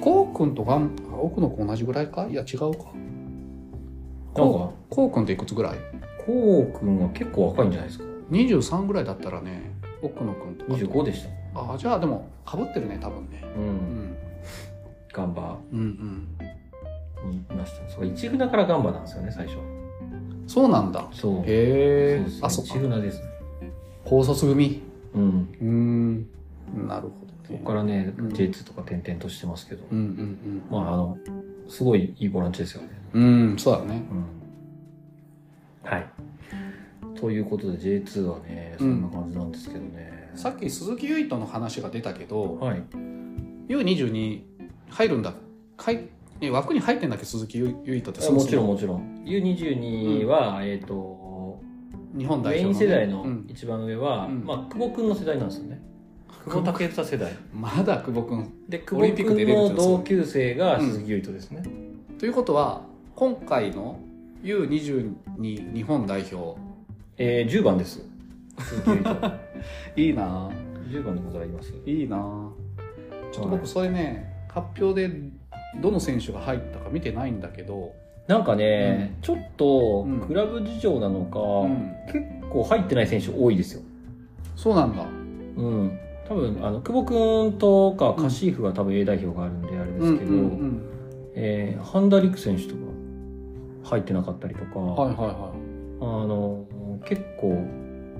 [0.00, 2.26] こうくんとガン奥野くん同じぐらいか？
[2.28, 2.66] いや違うか。
[2.66, 2.82] なんか？
[4.34, 5.78] こうこうくんっていくつぐらい？
[6.26, 8.04] こうくんは結構若いんじゃないですか。
[8.30, 9.72] 23ぐらいだったらね
[10.02, 10.70] 奥野くんとか。
[10.72, 11.30] と25でした。
[11.54, 13.44] あじゃあでもかぶってるね多分ね。
[13.56, 13.66] ううん。
[13.68, 14.16] ん
[15.12, 16.28] ガンバうんうん
[17.26, 17.88] にいました。
[17.88, 19.58] そう市船からガンバなんですよね最初
[20.46, 21.08] そうなんだ。
[21.12, 21.36] そう。
[21.40, 22.26] へえ。
[22.42, 22.74] あそっか。
[22.74, 23.24] 船ですね。
[24.04, 24.82] 高卒組？
[25.14, 25.48] うん。
[25.60, 26.88] うーん。
[26.88, 27.12] なるほどね。
[27.46, 28.28] そこからね、うん。
[28.28, 31.16] J2 とか転々としてますけど、うんうんまああの
[31.68, 32.88] すごいいいボランチですよね。
[33.14, 34.02] うんうんそうだね。
[35.84, 35.90] うん。
[35.90, 36.06] はい。
[37.18, 42.82] ということで J2 はねそんな感じなんですけどね、さっき鈴木唯人の話が出たけどはい。
[43.68, 44.42] U22
[44.90, 45.34] 入るんだ。
[45.76, 46.08] かい
[46.42, 47.24] え枠に入ってんだっけ？
[47.24, 49.24] 鈴木唯人ってもちろんももちろん。
[49.24, 51.60] U22 は、えっ、と
[52.16, 52.86] 日本代メイ表のね。
[52.86, 53.46] ン世代のうん。
[53.48, 54.44] 一番上は、うん。
[54.44, 55.80] まあ久保君の世代なんですよね。
[56.44, 57.32] 久保建英世代。
[57.54, 61.62] まだ久保君で久保オリンピック出君の同級生が鈴木唯人ですね、
[62.18, 62.82] ということは
[63.14, 64.00] 今回の
[64.42, 66.60] U22 日本代表。
[67.18, 68.04] えー、10番です。
[68.58, 69.32] 鈴木唯人。
[69.96, 70.50] いいな
[70.90, 71.72] 10番でございます。
[71.86, 72.50] いいな
[73.30, 75.14] ちょっと僕それね発表で
[75.80, 77.94] どの選手が入ったか見てないんだけど、
[78.26, 80.20] なんかね、ちょっとうん。
[80.20, 81.94] クラブ事情なのか、うん。
[82.12, 83.82] 結構入ってない選手多いですよ。
[84.56, 85.02] そうなんだ。
[85.02, 85.98] うん。
[86.28, 90.88] 多分あの久保君とかカシーフは多分 A 代表があるんであれですけど、うんうんうん
[91.34, 92.80] えーハンダリク選手とか
[93.84, 95.52] 入ってなかったりとか、はいはいは
[96.00, 96.66] あの
[97.04, 97.56] 結構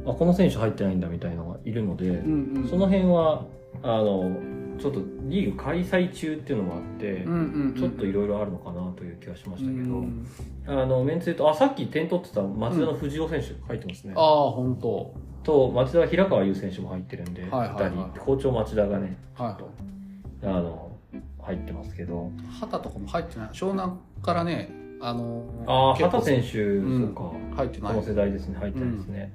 [0.06, 3.46] あこの選手入ってないんだみたいなのがいるので、い、うんうん、その辺は
[3.82, 4.36] あの
[4.78, 10.26] ちょっとリーグ開催中っていうのもあって、うんうんうん、ちょっといろいろあるのかなという気がしましたけど、うん
[10.66, 15.14] あのメンツで言うとあさっき点取ってた町田の藤尾選手入ってますね、ああ本当。
[15.42, 17.90] と町田は平川優選手も入ってるんで、はいはいはい。
[17.90, 18.20] 2人。
[18.20, 20.96] 好調町田がねはいあの
[21.40, 22.30] 入ってますけど。
[22.60, 23.48] 畑とかも入ってない。
[23.48, 27.00] 湘南からねあのああ畑選手、うん。
[27.00, 27.56] そうか。
[27.56, 27.94] 入ってない。
[27.94, 28.58] この世代ですね。
[28.58, 29.32] 入ってないですね、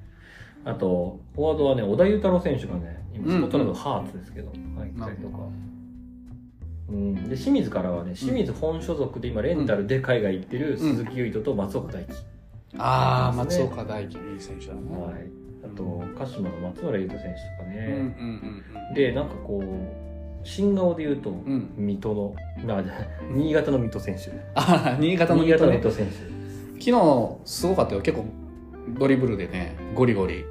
[0.67, 5.37] あとフォワードはね小田裕太郎選手がね今スコットランドのハーツですけど、入ったりとか、
[6.89, 12.13] うん、で清水からはね清水本所属で今レンタルで海外行ってる鈴木唯人と松岡大輝、
[12.77, 15.29] ああ松岡大輝いい選手だね、はい、
[15.63, 17.83] あと鹿島の松村優斗選手とかうんうんね、
[18.89, 18.93] うん。
[18.93, 21.31] でなんかこう新顔で言うと、
[21.77, 22.95] 水戸のまあじゃあ
[23.31, 24.31] 新潟の水戸選手。
[24.53, 26.13] ああ新潟の水戸選手。
[26.83, 28.01] 昨日すごかったよ。
[28.01, 28.25] 結構
[28.99, 30.45] ドリブルでねゴリゴリ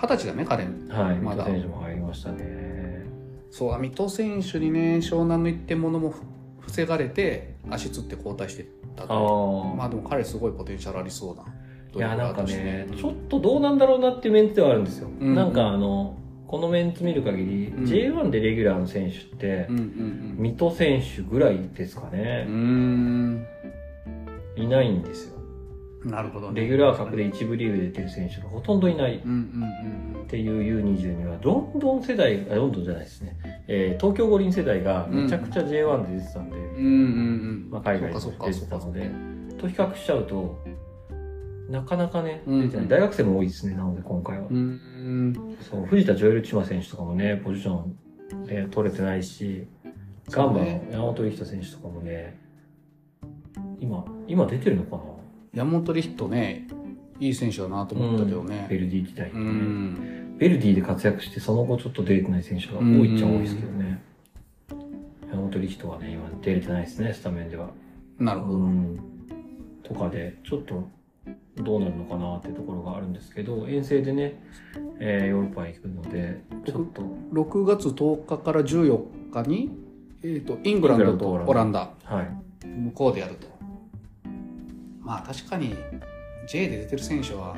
[0.00, 1.44] 二十歳だね彼はいまだ。
[1.44, 3.04] 選手も入りましたね。
[3.50, 6.22] そう水戸選手にね湘南の一点物もふ
[6.60, 9.06] 防がれて足つって交代してたあ
[9.74, 11.44] まあでも彼すごいポテンシャルありそうな。
[11.92, 16.14] ドいやなんかねちょっとどうなんだろうなっていうメンツではあるんですよ、うんなんかあの
[16.46, 17.84] このメンツ見る限り、うん。
[17.84, 23.36] J1 でレギュラーの選手ってうん、うん水戸選手ぐらいですかうね、ん。
[23.36, 23.46] う
[24.56, 25.37] いないんですよ
[26.10, 26.60] なるほどね。
[26.62, 29.16] レギュラー格で一部リーグで出てる選手がほとんどいない。
[29.16, 29.20] っ
[30.26, 36.84] ていう U22 はロンドン世代あロンドンじゃないですね、えー東京五輪世代がめちゃくちゃ J1 で出てたんで、うん。
[36.84, 39.10] うんまあ、海外で出てたので。
[39.58, 40.58] と比較しちゃうと
[41.68, 42.88] なかなかねうん出てない。
[42.88, 47.98] 大学生も多いですねなので今回は、うんそう藤田ジョエル・チマ選手とかもねポジション、
[48.48, 49.66] えー取れてないし
[50.30, 52.38] ガンバの山本力人選手とかもね
[53.80, 55.02] 今今出てるのかな
[55.54, 56.66] 山本リヒトね、
[57.20, 58.66] いい選手だなと思ったけどね。
[58.68, 60.36] ベルディ時代、うん。
[60.38, 64.02] ベルディで活躍してその後ちょっと出れてない選手が多いっちゃ多いですけどね。
[65.30, 67.70] 山本リヒトはね、今出れてないですね、スタメンでは。
[68.18, 68.58] なるほど。
[68.58, 69.00] うん。
[69.82, 70.88] とかで、ちょっと
[71.56, 74.40] どうなるのかなっていうところがあるんですけど、遠征でね、
[75.00, 79.70] えーヨーロッパに行くので、ちょっと、6月10日から14日に、
[80.22, 82.66] えっ、と、イングランドとオランダ、はい。
[82.66, 83.57] 向こうでやると。
[85.08, 85.74] まあ確かに、
[86.46, 87.56] J で出てる選手は、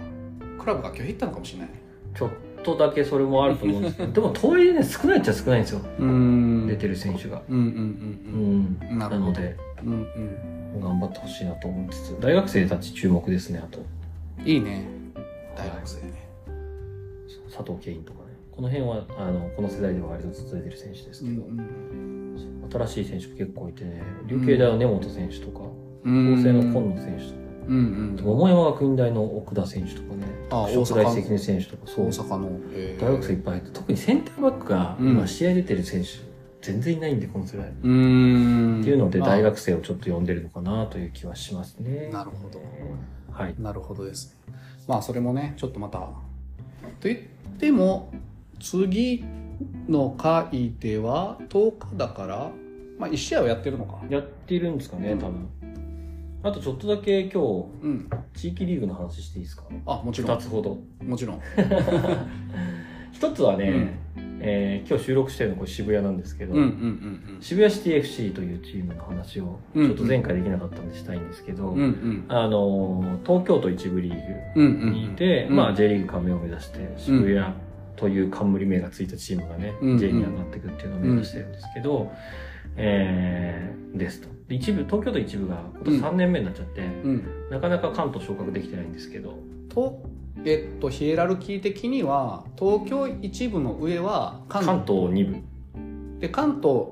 [0.57, 1.83] クラブが拒否ったのかもしれないね。
[2.15, 2.31] ちょっ
[2.63, 5.81] とだけそれもあると思うんですけど、 でもとはいえね、少ないっちゃ少ないんですよ。
[5.99, 7.43] うん出てる選手が。
[7.49, 8.99] うんうんううんん。
[9.01, 9.93] なので、うん。
[9.93, 10.07] うん
[10.75, 10.81] うん。
[10.81, 13.81] 頑張ってほしいなと思いつつ、大学生たち注目ですね、あと。
[14.45, 14.87] いいね。
[15.57, 16.13] 大学生ね。
[17.53, 18.27] 佐藤圭とかね。
[18.53, 21.43] この辺は、あの、この世代では割とずっと出てる選手ですけど、
[22.87, 25.71] 新しい選手結構いてね、琉球大の根本選手とか、うん
[26.03, 28.25] 法政の今野選手とか、うんうん。
[28.25, 32.51] 桃山学院大の奥田選手とかね、大関根選手とか、そう大、阪の。
[32.73, 36.09] えー大学生いっぱいいて、特にセンターバックがうん今試合出てる選手、
[36.63, 37.69] 全然いないんで、この世代。
[37.69, 38.81] うーん。
[38.81, 42.11] っていうので、あ大学生をちょっと呼んでるのかなという気はしますね。
[42.13, 42.61] なるほど。
[43.33, 43.55] はい。
[43.59, 44.55] なるほどですね。
[44.87, 45.99] まあそれもね、ちょっとまた。
[45.99, 46.13] と
[47.05, 47.19] 言っ
[47.59, 48.13] ても、
[48.61, 49.25] 次
[49.89, 52.51] の回では10日だから、
[52.99, 54.01] まあ1試合はやってるのか。
[54.11, 55.49] やっているんですかね、うん多分。
[56.43, 57.43] あとちょっとだけ今
[57.82, 58.09] うん。
[58.34, 59.64] 日、地域リーグの話していいですか？
[59.86, 60.36] あ、もちろん。
[60.36, 60.78] 二つほど。
[61.05, 61.41] もちろん。
[63.12, 63.99] 一つはね、
[64.41, 71.78] えー今日収録してるのこれ渋谷なんですけど、うんうんうん渋谷シティ FC というチームの話をうんちょっと前回できなかったんでしたいんですけど、うん。
[71.78, 72.24] うんうん。
[72.28, 74.14] あのー東京都一部リー
[74.57, 74.80] うんうん。
[74.80, 77.53] グにいて、うんまあ J リーグ加盟を目指して渋谷
[77.97, 82.11] という冠名がついたチームがね、うん J に上がっていくっていうのを目指してるんですけど、
[82.77, 84.29] えーですと。
[84.49, 87.25] で一部、東京都一部が今年3年目になっちゃって、うん。
[87.51, 90.03] なかなか関東昇格できてないんですけど、と、
[90.45, 96.89] えっと、ヒエラルキー的には、東京一部の上は関関東2部、で、関東、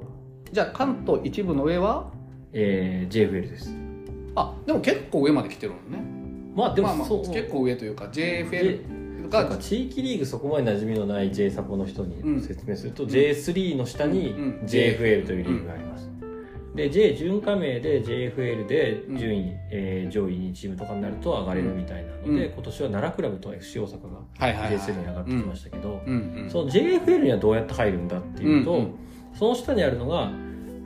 [0.53, 2.11] じゃあ関東一部の上は、
[2.53, 3.75] えー JFL です。
[4.35, 6.03] あ、でも結構上まで来てるのね。
[6.55, 8.98] まあでもまあまあ、結構上というか、JFL
[9.59, 12.37] 地域リーグそこまで馴染みのない J サポの人うん。
[12.37, 14.45] に説明すると、ん J3 の下にうん。
[14.45, 14.67] うん。
[14.67, 16.11] JFL というリーグがあります。
[16.75, 22.53] で、J 準加盟で JFL で順位、えー上位2チームとかになると上がれるみたいなので、うん。
[22.53, 24.79] 今年は奈良クラブと FC 大阪がはいはいはい。
[24.79, 26.51] J3 に上がってきましたけど、うんうん。
[26.51, 28.95] その JFL にはどうやって入るんだっていうと、うんうん。
[29.35, 30.31] その下にあるのが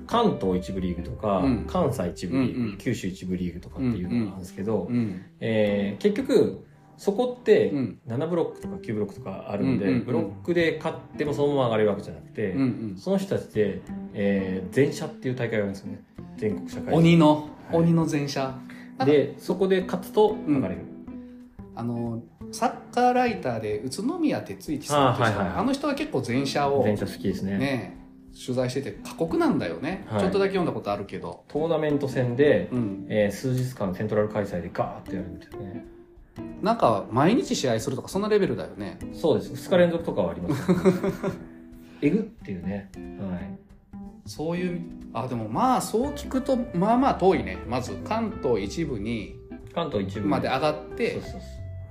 [0.07, 1.65] 関東一部リーグとか、うん。
[1.67, 2.79] 関西一部リーグ、うんうん。
[2.79, 5.23] 九州一部リーグとかっていうのがあるんですけど、うん。
[5.41, 6.65] えー結局
[6.97, 7.99] そこってうん。
[8.07, 10.05] 7ブロックとか9ブロックとかあるんで、うんうんうん。
[10.05, 12.65] ブロックで勝ってもそのまま上がれるわけじゃなくて、うんう
[12.95, 12.97] ん。
[12.97, 13.81] その人たちで、
[14.15, 16.03] えー、全社っていう大会があるんですよね。
[16.37, 17.35] 全国社会鬼の、
[17.71, 17.77] はい。
[17.77, 18.55] 鬼の前者。
[19.05, 20.83] でそこで勝つと上がれる、
[21.75, 22.23] あの、
[22.53, 25.59] サッカーライターで宇都宮哲一さんっていう人あはいはいはい。
[25.61, 27.59] あの人は結構前者を全社好きですね。
[27.59, 27.97] ね、
[28.33, 30.05] 取材してて過酷なんだよね。
[30.09, 30.21] はい。
[30.21, 31.45] ちょっとだけ読んだことあるけど。
[31.49, 33.07] トーナメント戦で、うん。
[33.09, 35.87] えー数日間セントラル開催でガーッとやるんですよね
[36.63, 38.99] なんか、毎日試合するとか、そんなレベルだよね。
[39.13, 39.53] そうです。
[39.69, 40.63] 2日連続とかはあります、
[42.01, 42.91] えぐっていうね。
[42.97, 43.59] はい。
[44.27, 44.81] そういう、
[45.13, 47.59] あ、でもまあ、そう聞くと、まあまあ遠いね。
[47.69, 49.37] まず、関東一部に、
[49.75, 51.41] 関東一部まで上がっそうてそう、そう。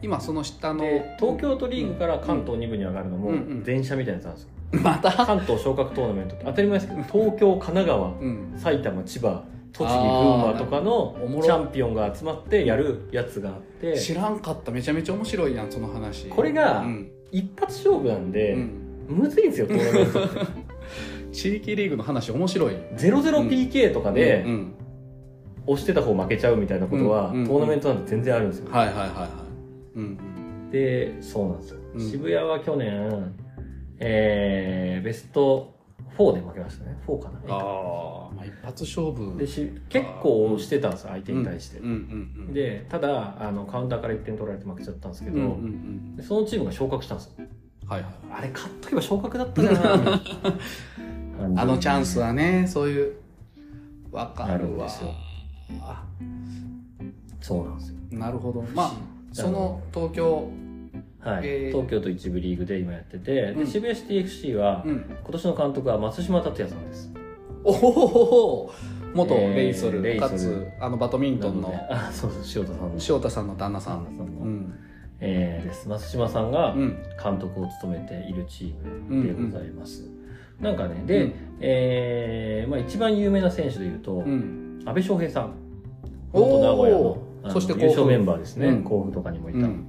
[0.01, 3.35] 今その下の、で東京都リーグから関東2部に上がるのもうん。
[3.35, 4.49] うん全社みたいなやつなんですよ。
[4.81, 6.45] また、関東昇格トーナメントって。
[6.45, 8.53] 当たり前ですけど東京神奈川うん。
[8.55, 14.71] 埼玉千葉栃木群馬とかのチャンピオンが集まってやるやつがあって知らんかった。
[14.71, 16.27] めちゃめちゃ面白いやん、その話。
[16.27, 17.11] これがうん。
[17.31, 18.71] 一発勝負なんうでん。
[19.07, 20.19] むずいんですよトーナメント
[21.31, 22.73] 地域リーグの話面白い。
[22.97, 24.73] 0-0PK とかでうんうん
[25.67, 29.99] 押してた方負けちゃうみたいなことはうんうんトーナメントなんて全然あるんですよはいはいはいはい。
[29.99, 30.17] うん。
[30.71, 33.33] でそうなんですようん渋谷は去年
[33.99, 35.70] えーベスト
[36.17, 39.37] 4で負けましたね4かなああ、まあ一発勝負。
[39.37, 42.53] でし結構してたんですよ相手に対してうんうんうん。
[42.53, 46.15] でただあのカウンターから1点取られて負けちゃったんですけど、うんうんうん。
[46.15, 47.45] でそのチームが昇格したんですよ
[47.87, 48.13] はいはい。
[48.39, 50.21] あれ勝っとけば昇格だったじゃない
[51.57, 53.15] あのチャンスはね、そういう、
[54.11, 55.09] わかあるるわんですよ。
[55.81, 56.03] あ
[57.39, 58.61] そうなんですよなるほど。
[58.75, 58.91] まあ、
[59.31, 60.49] その東京、
[61.23, 61.71] はい、えー。
[61.71, 63.59] 東京都一部リーグで今やってて、うん。
[63.59, 65.05] で渋谷シティ FC は、うん。
[65.23, 67.11] 今年の監督は松島達也さんです。
[67.63, 68.71] おほほほほ
[69.13, 71.69] 元えーレイソル、レイソつ、あのバドミントンの。
[71.69, 72.99] なであそうそう塩田さんの。
[73.07, 74.05] 塩田さんの旦那さん。
[74.05, 74.73] 旦那さんの、うん。
[75.19, 75.87] えーです。
[75.87, 76.97] 松島さんがうん。
[77.23, 80.09] 監督を務めているチームでございます、
[80.59, 81.33] なんかねで、うん。
[81.59, 84.81] えーまあ、一番有名な選手でいうと、うん。
[84.85, 85.53] 安倍翔平さん。
[86.33, 88.83] 元名古屋のあのそして優勝メンババーですね、うん。
[88.83, 89.85] 甲府とかにもいた、うん。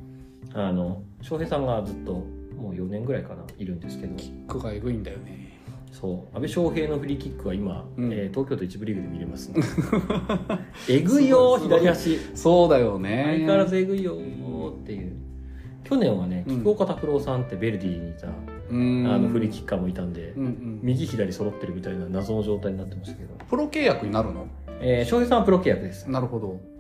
[0.55, 2.13] あの翔平さんがずっと
[2.57, 4.15] もう4年ぐらいかないるんですけど。
[4.49, 5.59] クがエグいんだよね。
[5.91, 6.37] そう。
[6.37, 8.13] 安倍翔平のフリーキックは今、うん。
[8.13, 9.53] えー東京都一部リーグで見れます、
[10.89, 12.19] えぐいよ左足。
[12.35, 13.25] そうだよね。
[13.27, 14.17] 相変わらずえぐいよ
[14.83, 15.13] っていう。
[15.85, 16.59] 去年はねうん。
[16.59, 18.29] 菊岡拓郎さんってベルディにいた、
[18.71, 19.07] うん。
[19.07, 20.81] あのフリーキッカーもいたんで、うんうん。
[20.83, 24.47] 右左揃ってるみたいな謎の状態になってましたけど、プロ契約になるの？
[24.81, 26.11] えー、翔平さんはプロ契約です。
[26.11, 26.72] なるほど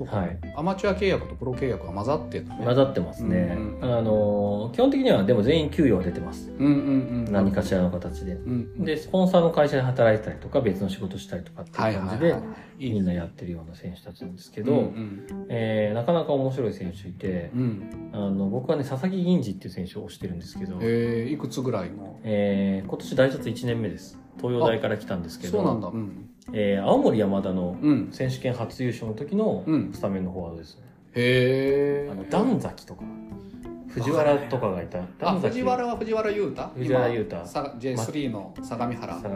[0.00, 0.38] そうか、はい。
[0.56, 2.58] アマチュア契約とプロ契約が混ざってね。
[2.64, 6.50] 混ざってますね、うんうんあのー基本的にはでも全員給与は出てます。
[6.50, 8.32] うんうんうん何かしらの形で。
[8.32, 8.84] うんうん。
[8.84, 12.36] でスポンサーの会社で働いてたりとか別の仕事したりとかってはいいう感じで
[12.78, 24.18] みんなやってるような選手たちなんですけど、けうんえーなかなか面白い選手いてうん、うん、あの僕はね佐々木銀次っていう選手を推してるんですけど、えー、いくつぐらいのえー今年大卒1年目です。
[24.38, 25.88] 東洋大から来たんですけどそうなんだ。
[25.88, 28.08] うんえー青森山田のうん。
[28.12, 29.92] 選手権初優勝の時のうん。
[29.92, 30.76] スタメンのフォワードです。
[30.78, 30.82] ね、
[31.14, 33.02] へえあの段崎とか。
[33.88, 35.00] 藤原とかがいた。
[35.20, 36.68] あ藤原は藤原裕太？
[36.76, 37.36] 藤原裕太。
[37.36, 39.18] 今さ J3 の相模原。
[39.20, 39.28] さ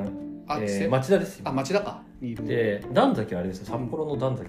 [0.46, 1.48] あ、えせー町田ですよ。
[1.48, 2.02] あ町田か。
[2.20, 3.66] で段崎はあれですよ。
[3.66, 4.48] 札幌の段崎、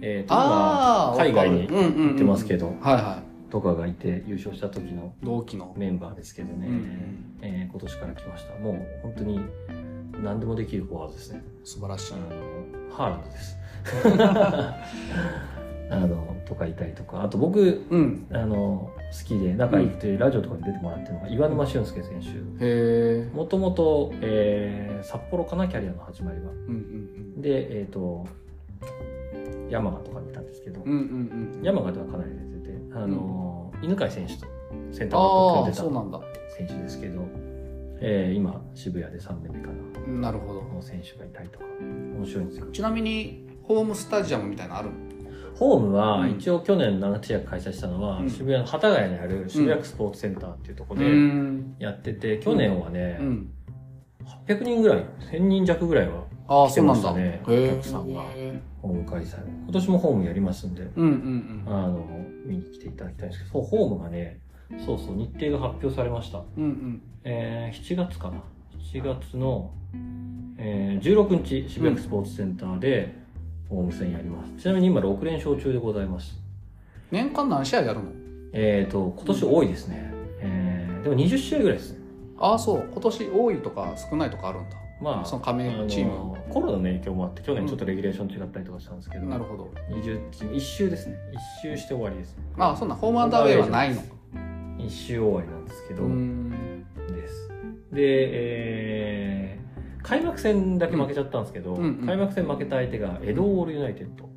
[0.00, 5.72] えーと今海外に行行ってますけど、はいはとかがいて優勝した時のい同期の。
[5.76, 7.38] メンバーですけどね、うんうん。
[7.42, 8.54] えー今年から来ました。
[8.58, 9.40] もう本当に
[10.22, 11.42] 何でもできるフォワードですね。
[11.64, 12.14] 素晴らしい。
[12.14, 13.56] あのハーランドです。
[15.88, 17.22] あのとかいたりとか。
[17.22, 18.26] あと僕うん。
[18.32, 23.36] あの好きで仲良くてラジオとかに出てもらってるのが岩沼俊介選手。
[23.36, 26.68] もともとえー札幌かなキャリアの始まりはうん
[27.36, 28.26] うんでえっ、と
[29.70, 31.62] 山形とかにいたんですけど、うんうんうんうん。
[31.62, 32.30] 山形はかなり
[32.62, 34.46] 出ててあの、犬飼選手と
[34.92, 35.64] センターバックをあ組
[36.08, 36.24] んでた
[36.56, 37.20] 選手ですけど、
[38.00, 39.70] えー今渋谷で3年目か
[40.06, 40.30] な。
[40.30, 40.62] なるほど。
[40.62, 41.64] の選手がいたりとか。
[41.80, 42.66] 面白いんですよ。
[42.66, 44.94] ちなみにホームスタジアムみたいなのあるの？
[45.56, 46.30] ホームはうん。
[46.32, 48.30] 一応去年長千秋開催したのは、うん。
[48.30, 51.74] 渋谷の幡ヶ谷にある渋谷区スポーツセンターっていうところでん。
[51.78, 53.50] やってて、去年はね、うん。
[54.46, 57.12] 800人ぐらい1000人弱ぐらいはああ来てそうなんだ。
[57.12, 58.22] ましたねお客さんが
[58.82, 62.04] ホーム開催今年もホームやりますんであの
[62.44, 64.40] 見に来ていただきたいんですけどホームがね
[64.84, 66.42] そうそう日程が発表されました。
[66.56, 67.02] うんうん。
[67.24, 68.42] えー7月かな。
[68.92, 69.70] 7月の、
[70.58, 73.14] えー16日渋谷区スポーツセンターで
[73.68, 76.40] ホーム戦やります、ちなみに今6連勝中でございます。
[77.10, 78.10] 年間何試合やるの？
[78.52, 81.92] えっ、と今年多いですね、えーでも20試合ぐらいです。
[81.92, 81.98] ね
[82.38, 82.88] ああそう。
[82.92, 84.76] 今年多いとか少ないとかあるんだ。
[85.00, 86.36] まあその加盟チーム。
[86.50, 89.70] コロナの影響もあって去年ちょっとレギュレーション違ったりとかしたんですけど、なるほど。
[89.90, 91.16] 20チーム1周ですね。
[91.62, 92.36] 1周して終わりです。
[92.36, 94.06] ねああそんなホームアンダーウェイはないのか
[94.78, 96.84] 1周終わりなんですけど、うん。
[97.08, 97.48] です。
[97.92, 99.66] で、えー
[100.06, 104.30] 開幕戦だけ負けちゃったんですけど、うんうんうん開幕戦負けた相手がエドオールユナイテッド。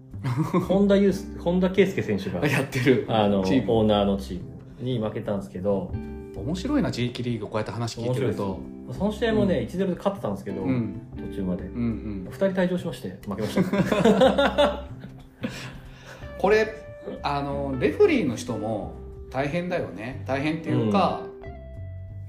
[0.68, 5.94] 本田ユース本田圭佑選手がやってるあのオーナーのチームに負けたんですけど
[6.36, 8.60] 面白いな地域リーグこうやって話聞いてると。
[8.92, 11.00] その試合もね、1-0で勝ってたんですけど、うん。
[11.16, 11.66] 途中まで。
[11.66, 12.28] うんうん。
[12.32, 14.86] 2人退場しまして負けました。
[16.40, 16.74] これ
[17.22, 18.94] あのレフリーの人も
[19.30, 20.24] 大変だよね。
[20.26, 21.22] 大変っていうか、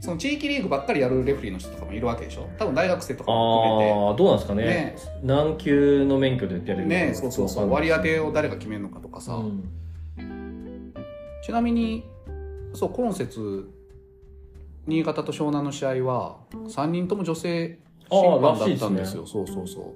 [0.00, 2.48] その地域リーグばっかりやるレフリーの人とかもいるわけでしょ？
[2.58, 3.92] 多分大学生とかも含めて。
[3.92, 4.64] ああどうなんですかね。
[4.64, 4.96] ね。
[5.22, 7.70] 何級の免許でやれるねそうそうそう。
[7.70, 9.42] 割り当てを誰が決めるのかとかさ、う
[10.22, 10.94] ん。
[11.44, 12.04] ちなみに
[12.74, 13.70] そう今節
[14.86, 17.78] 新潟と湘南の試合は3人とも女性
[18.10, 19.26] 審判だったんですよ。
[19.26, 19.94] そうそうそう。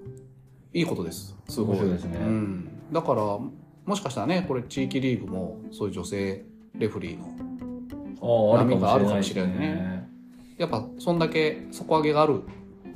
[0.77, 1.35] いいことです。
[1.49, 2.19] すごいですね。
[2.19, 6.45] うん、だからもしかしたらねこれ地域リーグもそういう女性
[6.79, 10.09] レフリーのあああるか波があるかもしれないもしれないね。
[10.59, 12.43] やっぱそんだけ底上げがある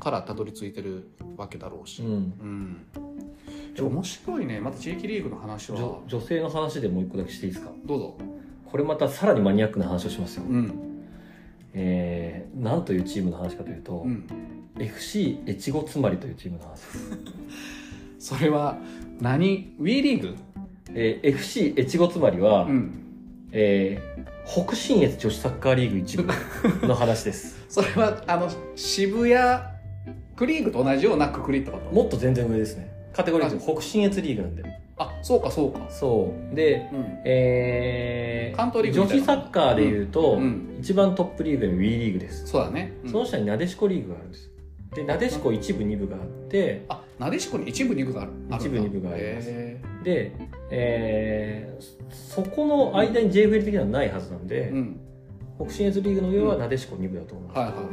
[0.00, 2.10] からたどり着いてるわけだろうし、うん。
[2.10, 3.86] うん。
[3.86, 4.60] 面白いね。
[4.60, 5.78] また地域リーグの話は。
[5.78, 7.70] 女女性の話でもう一個だけしていいですか？
[7.84, 8.18] どうぞ。
[8.66, 10.72] これまたさらにマニアックな話をしますよ、うん。
[11.74, 14.26] えー、なんというチームの話かというと、うん。
[14.78, 17.18] FC 越後つまりというチームの話です、
[18.36, 18.78] それは
[19.20, 20.36] 何？WE リーグ？
[20.94, 23.04] えー、FC 越後つまりは、うん
[23.52, 26.32] えー、北信越女子サッカーリーグ一部
[26.86, 27.64] の話です。
[27.68, 29.62] それはあの渋谷
[30.36, 31.94] クリーグと同じようなくくりってこと？
[31.94, 32.90] もっと全然上ですね。
[33.12, 34.64] カテゴリー北信越リーグなんで。
[35.00, 35.86] あそうかそうか。
[35.90, 36.54] そう。
[36.54, 37.04] でうん。
[37.24, 40.40] えー、関東リーグ女子サッカーでいうと、うん。
[40.40, 40.76] うん。
[40.80, 43.10] 一番トップリーグが WE リーグです、そうだね、うん。
[43.10, 44.50] その下になでしこリーグがあるんです。
[44.94, 48.32] でなでしこ一部二部があってあなでしこに一部二部がある。
[48.50, 49.48] 一部二部があります。
[49.50, 50.32] へで、
[50.70, 55.00] えーそそこの間に JFL 的なのはないはずなんで、ーうん。
[55.58, 57.74] 北信越リーグの上はなでしこ2部だと思います、はいはい。
[57.76, 57.90] は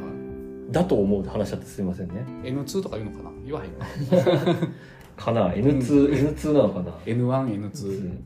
[0.72, 2.26] だと思うって話だってすいませんね。
[2.44, 3.32] い N2 とか言うのかな？
[3.44, 3.86] 言わへんか
[5.18, 8.18] かな？N2、N2 なのかな？N1N2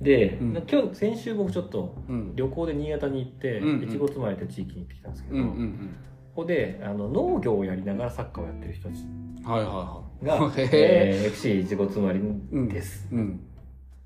[0.00, 0.62] で、うん。
[0.70, 2.32] 今日先週僕ちょっとうん。
[2.36, 3.84] 旅行で新潟に行ってうんうん。
[3.84, 5.96] 越後妻有という地域に行ってきたんですけど、うんうん
[6.34, 10.60] ここであの農業をやりながらサッカーをやってる人たちうんはいはがいはい。
[10.62, 13.40] へえー FC 越後妻有です、うん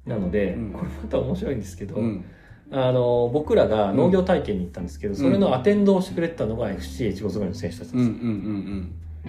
[0.06, 0.72] なので、うん。
[0.72, 2.24] これまた面白いんですけど、うん。
[2.72, 8.10] あの僕らが農業体験に行ったんですけど、それのアテンドをしてくれてたのが FC 越後妻有の選手たちです、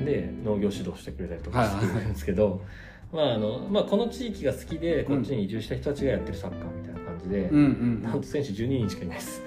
[0.04, 2.62] で農業指導してくれたりとかしてくれるんですけど、
[3.12, 9.42] まああのまあ、この地域が好きでこっちに移住した人たちがやってるサッカーみたいな感じで、なんと選手12人しかいないです。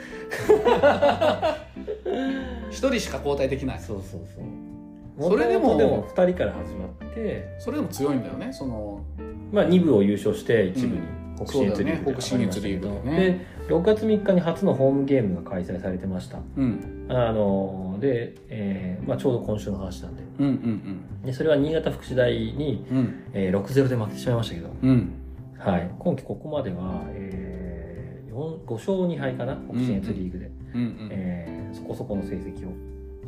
[2.71, 3.81] 一人しか交代できない。
[3.81, 4.21] そうそう
[5.19, 5.31] そう。
[5.31, 9.03] それでもでも2人から始まって、それでも強いんだよねその。
[9.51, 11.01] まあ、2部を優勝して1部に
[11.41, 12.13] うん北信越リーグでね。
[12.15, 13.47] 北信越リーグでね。
[13.69, 16.39] で6月3日に初のホームゲームが開催されてました。
[16.57, 17.07] うん。
[17.09, 20.23] あので、えーまあ、ちょうど今週の話なんで。
[20.41, 22.97] うんうんでそれは新潟福祉大に、うん。
[22.99, 25.13] うんえー6-0で負けてしまいましたけど、うん。
[25.59, 29.59] はい、今季ここまでは、えー、4 5勝2敗かな？
[29.69, 31.09] 北信越リーグで、うんうん。
[31.11, 32.73] えーそこそこの成績を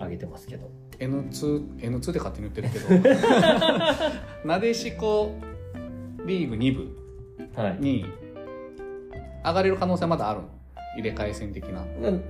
[0.02, 0.70] 上げてますけど。
[0.98, 3.18] N2, N2 で勝手に言ってるけど。
[4.48, 5.34] なでしこ
[6.26, 6.80] リーグ2部。
[6.80, 6.99] はい
[7.78, 8.04] に
[9.44, 10.48] 上がれる可能性はまだあるの？
[10.96, 11.84] 入れ替え戦的な。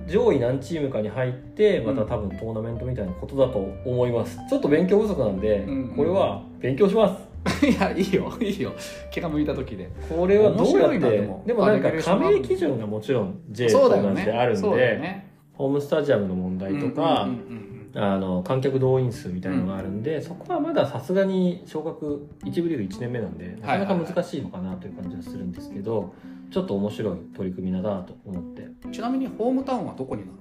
[0.07, 4.37] 上位何チームかに入ってまた多分トーナメントみたいなことだと思います。
[4.49, 5.93] ちょっと勉強不足なんで、うん。
[5.95, 7.31] これは勉強します。
[7.65, 8.31] いやいいよ。
[8.39, 8.71] いいよ。
[9.09, 9.89] 気が向いた時で。
[10.07, 15.27] これはどうやってででももなんか加盟基準がもちろん J と同じであるんで、そうだよね。
[15.53, 26.13] ホームスタジアムの問題とか、うんうんうんあの観客動員数みたいなのがあるんで、そこはまださすがに昇格一部リーグ1年目なんでなかなか難しいのかなという感じはするんですけど、
[26.51, 28.61] ちょっと面白い取り組みだなと思って。
[28.63, 30.33] うんちなみにホームタウンはどこになる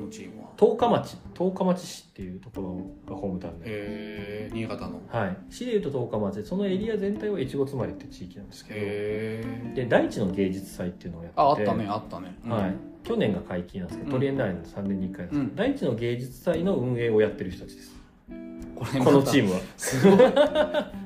[0.00, 0.48] のチームは。
[0.56, 2.60] 十日町十日町市っていうとこ
[3.06, 5.00] ろがホームタウンで、へえ新潟の。
[5.08, 8.80] はい、市でいうと十日町でそのエリア全体は越後妻有って地域なんですけど。
[8.80, 11.40] へえで大地の芸術祭っていうのをやってて。
[11.40, 12.34] ああったねあったね。
[12.44, 12.74] はい、
[13.04, 14.12] 去年が解禁なんですけど、うん。
[14.14, 15.54] トリエンナーレの3年に1回ですうん。
[15.54, 18.00] 大地の芸術祭の運営をやってる人たちです。
[18.78, 19.60] このチームは。
[19.76, 20.18] すごい。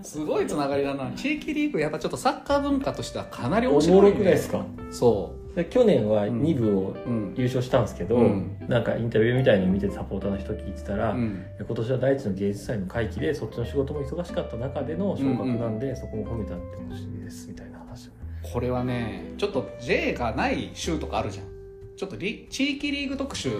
[0.02, 1.10] すごいつながりだな。
[1.12, 4.64] 地域リーグやっぱちょっとサッカー文化としてはかなり面お白い、ね、もろくないですか？
[4.92, 6.42] そで去年はうん。
[6.42, 8.56] 2部をううん優勝したんですけど、うん。
[8.68, 11.44] なんかインタビューみたいのを見てサポーターの人聞いてたら、うん。
[11.58, 18.10] 今年は大地の芸術祭の会期でそっちの仕事も忙しかった中での昇格なんで、そこも褒めてあってほしいですみたいな話。
[18.42, 21.46] これはねちょっと J がない州とかあるじゃん。
[21.96, 23.50] ちょっとリ地域リーグ特集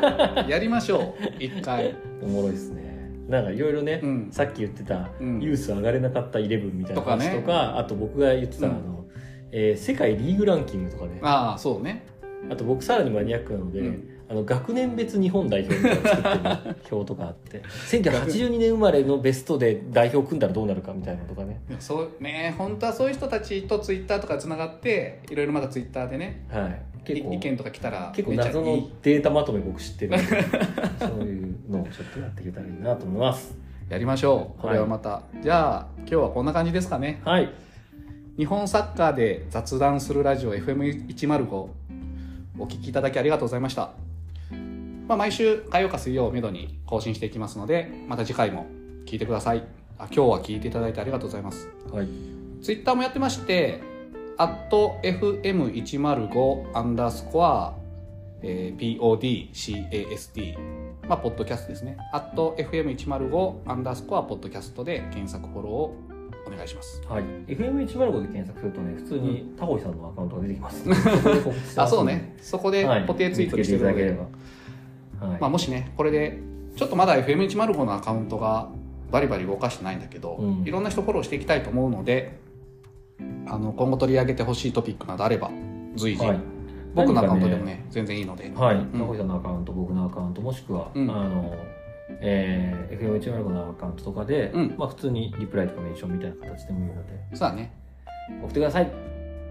[0.48, 1.42] やりましょう。
[1.42, 1.94] 一回。
[2.22, 3.10] おもろいですね。
[3.28, 4.28] なんかいろいろね、うん。
[4.30, 5.40] さっき言ってた、うん。
[5.40, 7.78] ユース上がれなかったイレブンみたいな話とかね。
[7.78, 8.72] あと僕が言ってた、うん。
[8.72, 9.01] あの
[9.52, 11.18] えー世界リーグランキングとかね。
[11.22, 12.04] ああそうね。
[12.50, 14.08] あと僕さらにマニアックなので、うん。
[14.28, 16.20] あの学年別日本代表みたいなの作
[16.70, 17.62] ってる表とかあって。
[17.90, 21.60] 1982年生まれのベストで代表組んだらどうなるかみたいなのとかね。
[21.78, 26.46] そうね本当はそういう人たちとツイッターとかつながっていろいろまだツイッターでね。
[26.48, 26.82] はい。
[27.04, 28.92] 結構い意見とか来たら結構謎のいい。
[29.02, 30.24] データまとめ僕知ってるんで
[30.98, 33.54] そういうのをちょっとやっていけたらいいなと思います。
[33.90, 34.62] やりましょう。
[34.62, 37.20] これはまた、じゃあ今日はこんな感じですかね。
[37.24, 37.50] はい
[38.36, 41.70] 日本サッカーで雑談するラジオ FM105 お
[42.64, 43.92] 聞きいただきありがとうございました、
[45.06, 48.66] まあ、毎週火曜か水曜をめどに更新していきますのでまた次回も
[49.06, 49.82] 聞いてください。
[49.98, 51.68] あ今日は聞いていただいてありがとうございます。
[51.92, 52.08] はい。
[52.62, 53.82] ツイッターもやってまして、
[54.38, 57.76] アット FM105 アンダースコア、
[58.42, 60.58] えー PODCAST、
[61.06, 61.98] まあ、ポッドキャストですね。
[62.12, 66.11] アット FM105 アンダースコアポッドキャストで検索フォローをお
[66.52, 67.02] 願いします。
[67.08, 70.84] はい、FM105 で検索するとね普通にタホイさんのアカウントが出てきます。
[71.80, 72.36] あ、そうね。
[72.40, 73.00] そこではい。
[73.02, 74.24] 固定ツイートしていただければ。
[75.26, 76.38] はい、まあ、もしね、これで、
[76.76, 78.68] ちょっとまだ FM105 のアカウントが
[79.10, 80.62] バリバリ動かしてないんだけど、うん。
[80.64, 82.40] いろんな人フォローしていきたいと思うので、
[83.46, 85.50] あの今後取り上げてほしいトピックなどあれば、
[85.96, 86.40] 随時、はい。
[86.94, 88.90] 僕のアカウントでもね全然いいので、はい、うん。
[88.92, 91.10] タさんのアカウント、僕のアカウント、もしくは、うん。
[91.10, 91.54] あの、
[92.24, 94.74] えー、FM105 のアカウントとかで、うん。
[94.78, 97.72] まあ普通にリプライとかメンションみたいな形でもいいので、そうだね。
[98.42, 98.90] 送ってください。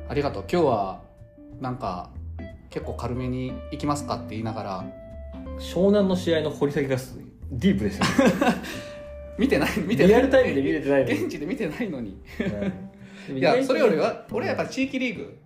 [0.08, 0.46] ありがとう。
[0.52, 1.02] 今日は
[1.60, 2.10] なんか
[2.70, 4.86] 結構軽めに行きますかって言いながら。
[5.60, 7.20] 湘南の試合の掘り下げがす
[7.52, 8.56] ディープでしたね。
[9.38, 10.08] 見てない 見てない。
[10.08, 11.04] リアルタイムで見れてない。
[11.04, 12.18] 現地で見てないのに。
[12.40, 12.68] は
[13.30, 13.38] い。
[13.38, 15.38] いやそれよりは俺はやっぱ地域リーグ。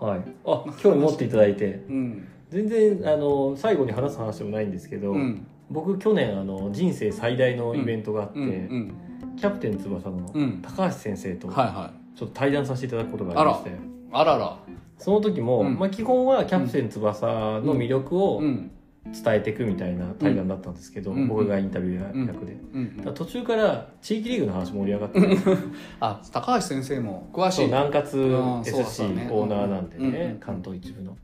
[0.00, 0.20] はい。
[0.44, 2.28] あ、興味持っていただいて、うん。
[2.48, 8.94] 全然、あの、最後に話す話でもないんですけど、うん僕去年、あの、人生最大のイベントがあって、うんうん
[9.36, 10.60] キャプテン翼のうん。
[10.60, 12.18] 高橋先生と、はいはい。
[12.18, 13.70] ちょっと対談させていただくことがありまして、
[14.12, 14.36] あら。
[14.36, 14.58] ら
[14.98, 15.78] その時も、うん。
[15.78, 17.26] まあ、基本はキャプテン翼
[17.60, 18.70] の魅力を、うん。
[19.12, 21.26] 伝えていくみたいな対談だったんですけど、うん。
[21.26, 22.96] 僕がインタビュー役で、うん。
[22.98, 25.20] だから途中から地域リーグの話盛り上がって
[26.00, 27.56] あ高橋先生も詳しい。
[27.56, 29.28] そう南葛うんそうそう SC ね。
[29.32, 30.30] オーナーなんでね、うん。
[30.32, 30.38] うん。
[30.38, 31.16] 関東一部の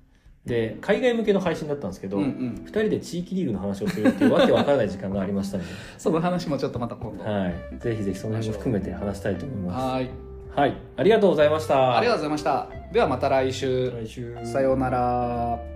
[0.47, 2.55] で海外向けの配信だったんですけど、うんう二ん。
[2.65, 7.25] 2人で地域リーグの話をするっていうわけわからない時間がありましたので、 その話もちょっとまた今度。
[7.25, 10.09] ははい、ぜひぜひその辺も含めて話したいと思います。
[10.57, 10.77] はい。
[10.97, 11.99] ありがとうございました。
[11.99, 12.69] ありがとうございました。
[12.93, 13.91] ではまた来週。
[13.91, 14.37] 来週。
[14.45, 15.76] さようなら